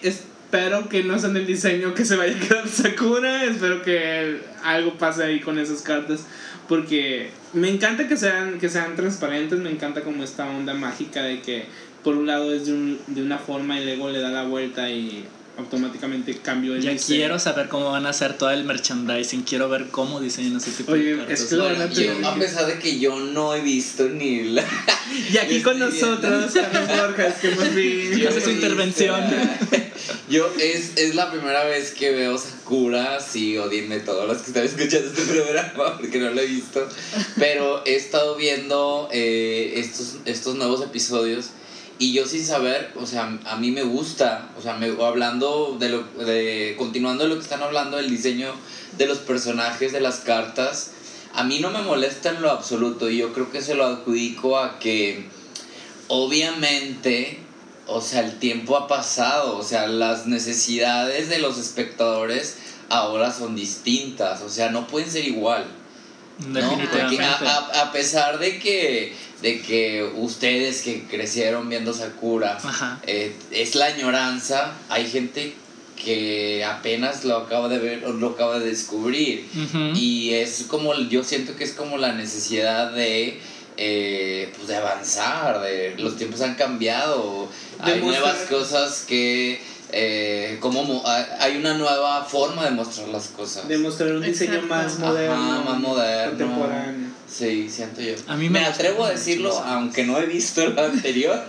[0.02, 4.40] espero que no sea en el diseño que se vaya a quedar Sakura, espero que
[4.64, 6.26] algo pase ahí con esas cartas.
[6.68, 11.42] Porque me encanta que sean, que sean transparentes, me encanta como esta onda mágica de
[11.42, 11.64] que
[12.04, 14.90] por un lado es de, un- de una forma y luego le da la vuelta
[14.90, 15.24] y
[15.58, 17.18] automáticamente cambio el Ya diseño.
[17.20, 19.44] quiero saber cómo van a hacer todo el merchandising.
[19.44, 21.40] Quiero ver cómo diseñan ese tipo Oye, de cartas.
[21.42, 24.64] es que a Bueno, yo, a pesar de que yo no he visto ni la.
[25.32, 28.28] Y aquí con nosotros, Carlos Borjas, que por fin.
[28.28, 29.22] Hace su intervención.
[30.30, 34.66] Yo es, es la primera vez que veo Sakura, sí, odienme todos los que están
[34.66, 36.88] escuchando este programa porque no lo he visto,
[37.38, 41.52] pero he estado viendo eh, estos, estos nuevos episodios
[42.00, 45.90] y yo sin saber, o sea, a mí me gusta, o sea, me, hablando de
[45.90, 48.54] lo, de, continuando lo que están hablando del diseño
[48.98, 50.92] de los personajes, de las cartas,
[51.34, 54.60] a mí no me molesta en lo absoluto y yo creo que se lo adjudico
[54.60, 55.26] a que
[56.08, 57.40] obviamente,
[57.88, 62.58] o sea, el tiempo ha pasado, o sea, las necesidades de los espectadores
[62.90, 65.66] ahora son distintas, o sea, no pueden ser igual.
[66.46, 72.60] No, porque a, a, pesar de que, de que ustedes que crecieron viendo Sakura,
[73.08, 75.56] eh, es la añoranza, hay gente
[75.96, 79.48] que apenas lo acaba de ver o lo acaba de descubrir.
[79.96, 83.40] Y es como, yo siento que es como la necesidad de,
[83.78, 89.60] eh, pues de avanzar, de, los tiempos han cambiado, hay nuevas cosas que
[89.90, 91.04] eh, como
[91.40, 93.68] hay una nueva forma de mostrar las cosas.
[93.68, 95.64] De mostrar un diseño más moderno.
[95.64, 96.38] más moderno.
[96.38, 97.08] Contemporáneo.
[97.30, 98.16] Sí, siento yo.
[98.28, 101.42] A mí me, atrevo a decirlo, aunque no he visto lo anterior,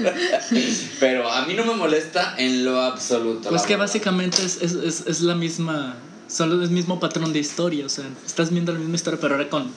[1.01, 3.49] pero a mí no me molesta en lo absoluto.
[3.49, 5.97] Pues que básicamente es, es, es, es, la misma,
[6.28, 9.34] solo es el mismo patrón de historia, o sea, estás viendo la misma historia, pero
[9.34, 9.72] ahora con,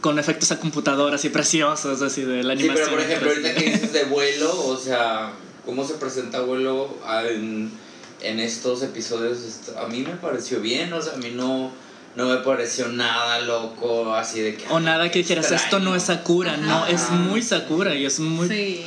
[0.00, 2.76] con efectos a computadora así preciosos, así de la animación.
[2.76, 5.32] Sí, pero por ejemplo, ahorita que dices de vuelo, o sea
[5.64, 6.88] cómo se presenta Vuelo
[7.28, 7.70] en,
[8.20, 9.38] en estos episodios,
[9.78, 11.70] a mí me pareció bien, o sea, a mí no,
[12.16, 14.68] no me pareció nada loco, así de que...
[14.68, 18.48] O nada que dijeras, esto no es Sakura, no, es muy Sakura y es muy...
[18.48, 18.86] Sí.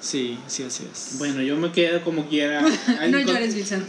[0.00, 1.16] Sí, sí, así es.
[1.18, 2.62] Bueno, yo me quedo como quiera.
[3.10, 3.88] no llores, Vincent.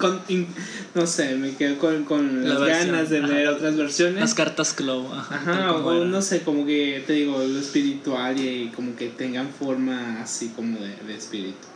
[0.95, 4.19] no sé, me quedo con, con las ganas de ver otras versiones.
[4.19, 5.07] Las cartas Clow.
[5.13, 10.21] Ajá, o no sé, como que te digo, lo espiritual y como que tengan forma
[10.21, 11.67] así como de, de espíritu.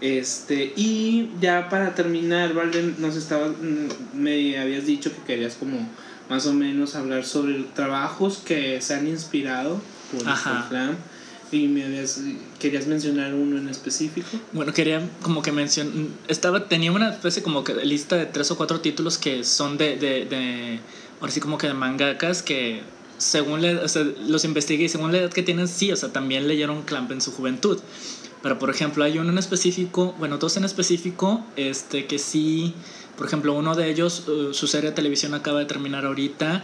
[0.00, 5.88] Este, y ya para terminar, Valden, nos estaba, mm, me habías dicho que querías como
[6.28, 9.80] más o menos hablar sobre trabajos que se han inspirado
[10.10, 10.58] por Ajá.
[10.58, 10.96] este plan
[11.52, 11.84] y me
[12.58, 14.28] querías mencionar uno en específico.
[14.52, 15.94] Bueno, quería como que mencionar,
[16.28, 19.96] estaba, tenía una especie como que lista de tres o cuatro títulos que son de,
[19.96, 20.80] de, de
[21.20, 22.82] ahora sí como que de mangakas que
[23.18, 26.12] según le, o sea, los investigué y según la edad que tienen, sí, o sea,
[26.12, 27.78] también leyeron Clamp en su juventud.
[28.42, 32.74] Pero por ejemplo, hay uno en específico, bueno, dos en específico, este, que sí,
[33.16, 36.62] por ejemplo, uno de ellos, uh, su serie de televisión acaba de terminar ahorita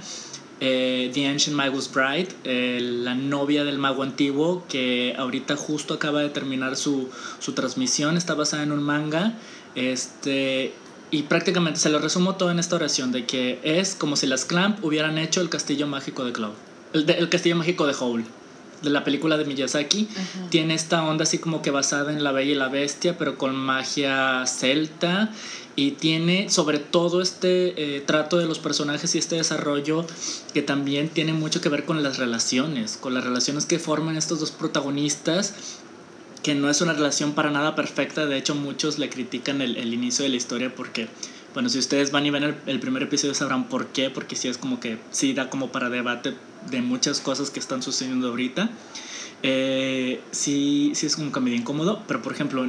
[0.61, 6.21] eh, The Ancient Magus Bride, eh, la novia del mago antiguo, que ahorita justo acaba
[6.21, 7.09] de terminar su,
[7.39, 9.35] su transmisión, está basada en un manga.
[9.75, 10.73] Este,
[11.11, 14.45] y prácticamente se lo resumo todo en esta oración, de que es como si las
[14.45, 16.55] Clamp hubieran hecho el castillo mágico de Cloud,
[16.93, 18.25] el, el castillo mágico de Howl
[18.83, 20.09] de la película de Miyazaki,
[20.51, 23.55] tiene esta onda así como que basada en la Bella y la Bestia, pero con
[23.55, 25.31] magia celta
[25.77, 30.05] y tiene sobre todo este eh, trato de los personajes y este desarrollo
[30.53, 34.41] que también tiene mucho que ver con las relaciones, con las relaciones que forman estos
[34.41, 35.55] dos protagonistas
[36.43, 39.93] que no es una relación para nada perfecta, de hecho muchos le critican el, el
[39.93, 41.09] inicio de la historia porque,
[41.53, 44.49] bueno, si ustedes van y ven el, el, primer episodio sabrán por qué, porque sí
[44.49, 46.35] es como que, sí da como para debate
[46.71, 48.71] de muchas cosas que están sucediendo ahorita.
[49.43, 52.67] Eh, sí, sí es como que medio incómodo, pero por ejemplo,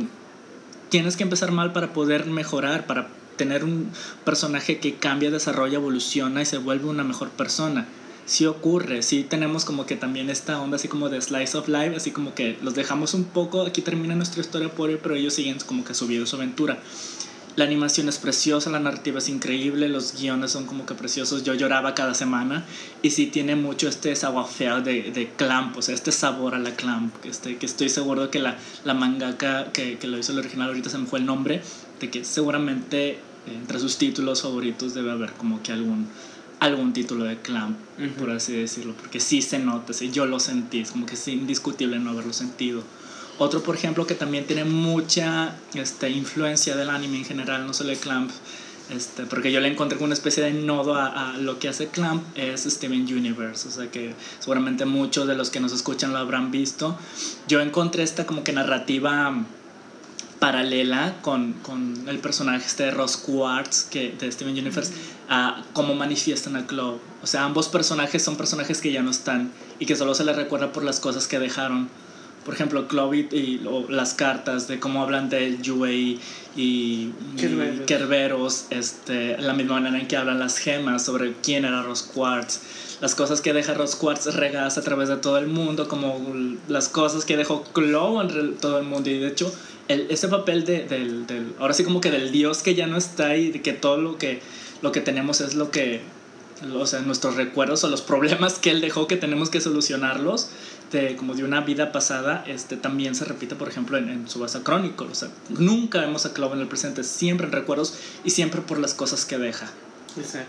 [0.90, 3.90] tienes que empezar mal para poder mejorar, para tener un
[4.24, 7.88] personaje que cambia, desarrolla, evoluciona y se vuelve una mejor persona.
[8.26, 11.96] Sí ocurre, sí tenemos como que también esta onda así como de slice of life,
[11.96, 15.34] así como que los dejamos un poco, aquí termina nuestra historia por él, pero ellos
[15.34, 16.80] siguen como que su vida, su aventura.
[17.58, 21.44] La animación es preciosa, la narrativa es increíble, los guiones son como que preciosos.
[21.44, 22.66] Yo lloraba cada semana
[23.02, 24.48] y sí tiene mucho este sabor
[24.84, 27.14] de, de clamp, o sea, este sabor a la clamp.
[27.26, 30.90] Este, que estoy seguro que la, la mangaka que, que lo hizo el original, ahorita
[30.90, 31.62] se me fue el nombre,
[32.00, 36.08] de que seguramente entre sus títulos favoritos debe haber como que algún,
[36.60, 37.78] algún título de clamp,
[38.20, 41.28] por así decirlo, porque sí se nota, sí, yo lo sentí, es como que es
[41.28, 42.84] indiscutible no haberlo sentido.
[43.44, 47.90] Otro, por ejemplo, que también tiene mucha este, influencia del anime en general, no solo
[47.90, 48.30] de Clamp,
[48.92, 51.88] este, porque yo le encontré como una especie de nodo a, a, lo que hace
[51.88, 56.20] Clamp, es Steven Universe, o sea que seguramente muchos de los que nos escuchan lo
[56.20, 56.96] habrán visto.
[57.48, 59.34] Yo encontré esta como que narrativa
[60.38, 64.94] paralela con, con el personaje este de Ross Quartz que, de Steven Universe,
[65.30, 67.02] a cómo manifiestan a Club.
[67.24, 70.36] O sea, ambos personajes son personajes que ya no están y que solo se les
[70.36, 71.90] recuerda por las cosas que dejaron
[72.46, 76.18] por ejemplo, Clovit y las cartas de cómo hablan de Yue
[76.56, 77.12] y,
[77.86, 82.60] Kerberos, este, la misma manera en que hablan las gemas sobre quién era Ross Quartz,
[83.00, 86.20] las cosas que deja Ross Quartz regadas a través de todo el mundo, como
[86.68, 89.10] las cosas que dejó Clo en todo el mundo.
[89.10, 89.54] Y de hecho,
[89.88, 92.98] el, ese papel de, del, del, ahora sí como que del dios que ya no
[92.98, 94.42] está y de que todo lo que,
[94.82, 96.02] lo que tenemos es lo que,
[96.74, 100.50] o sea, nuestros recuerdos o los problemas que él dejó que tenemos que solucionarlos
[100.92, 104.62] este, como de una vida pasada, este, también se repite, por ejemplo, en, en Subasa
[104.62, 105.08] Chronicle.
[105.08, 108.78] O sea, nunca vemos a Clove en el presente, siempre en recuerdos y siempre por
[108.78, 109.68] las cosas que deja.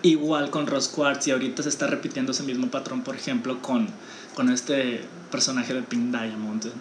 [0.02, 3.86] Igual con Ross Quartz y ahorita se está repitiendo ese mismo patrón, por ejemplo, con,
[4.34, 6.72] con este personaje de Pink Diamond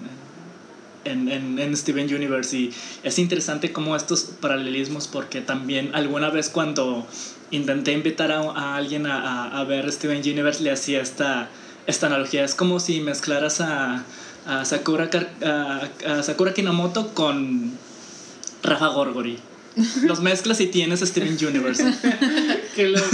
[1.04, 6.50] en, en, en, Steven Universe y es interesante como estos paralelismos porque también alguna vez
[6.50, 7.08] cuando
[7.50, 11.50] intenté invitar a, a alguien a, a, a, ver Steven Universe le hacía esta,
[11.88, 12.44] esta analogía.
[12.44, 14.04] Es como si mezclaras a,
[14.46, 15.10] a, Sakura,
[15.44, 17.72] a, a Sakura Kinomoto con
[18.64, 19.38] Rafa Gorgori.
[20.04, 21.84] Los mezclas y tienes Steven Universe.
[22.76, 23.06] Qué loco.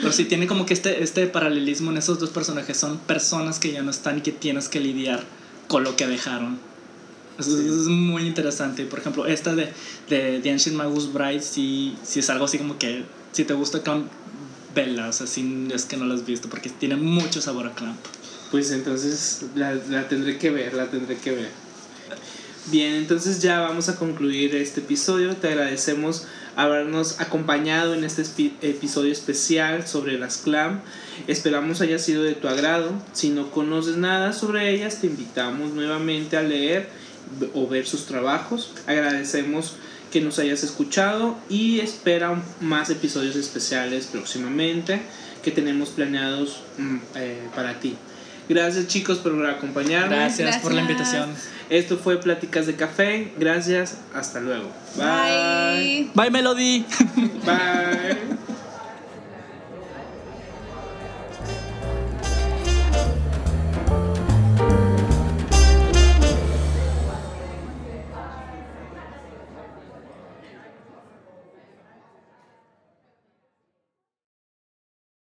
[0.00, 2.76] Pero sí tiene como que este, este paralelismo en esos dos personajes.
[2.76, 5.24] Son personas que ya no están y que tienes que lidiar
[5.68, 6.58] con lo que dejaron.
[7.38, 7.66] Eso sí.
[7.66, 8.84] es muy interesante.
[8.84, 9.72] Por ejemplo, esta de,
[10.08, 13.82] de The Ancient Magus Bride, sí, sí es algo así como que si te gusta
[14.74, 15.08] vela.
[15.08, 17.98] O sea, sí, es que no la has visto porque tiene mucho sabor a Clamp.
[18.50, 21.50] Pues entonces la, la tendré que ver, la tendré que ver.
[22.66, 25.34] Bien, entonces ya vamos a concluir este episodio.
[25.34, 28.22] Te agradecemos habernos acompañado en este
[28.62, 30.80] episodio especial sobre las clam.
[31.26, 32.92] Esperamos haya sido de tu agrado.
[33.12, 36.88] Si no conoces nada sobre ellas, te invitamos nuevamente a leer
[37.54, 38.72] o ver sus trabajos.
[38.86, 39.74] Agradecemos
[40.12, 45.00] que nos hayas escuchado y espera más episodios especiales próximamente
[45.42, 46.60] que tenemos planeados
[47.16, 47.96] eh, para ti.
[48.48, 50.16] Gracias chicos por acompañarme.
[50.16, 51.30] Gracias, Gracias, por la invitación.
[51.70, 53.32] Esto fue Pláticas de Café.
[53.38, 53.98] Gracias.
[54.14, 54.68] Hasta luego.
[54.96, 56.10] Bye.
[56.14, 56.84] Bye, Melody.
[57.44, 58.38] Bye.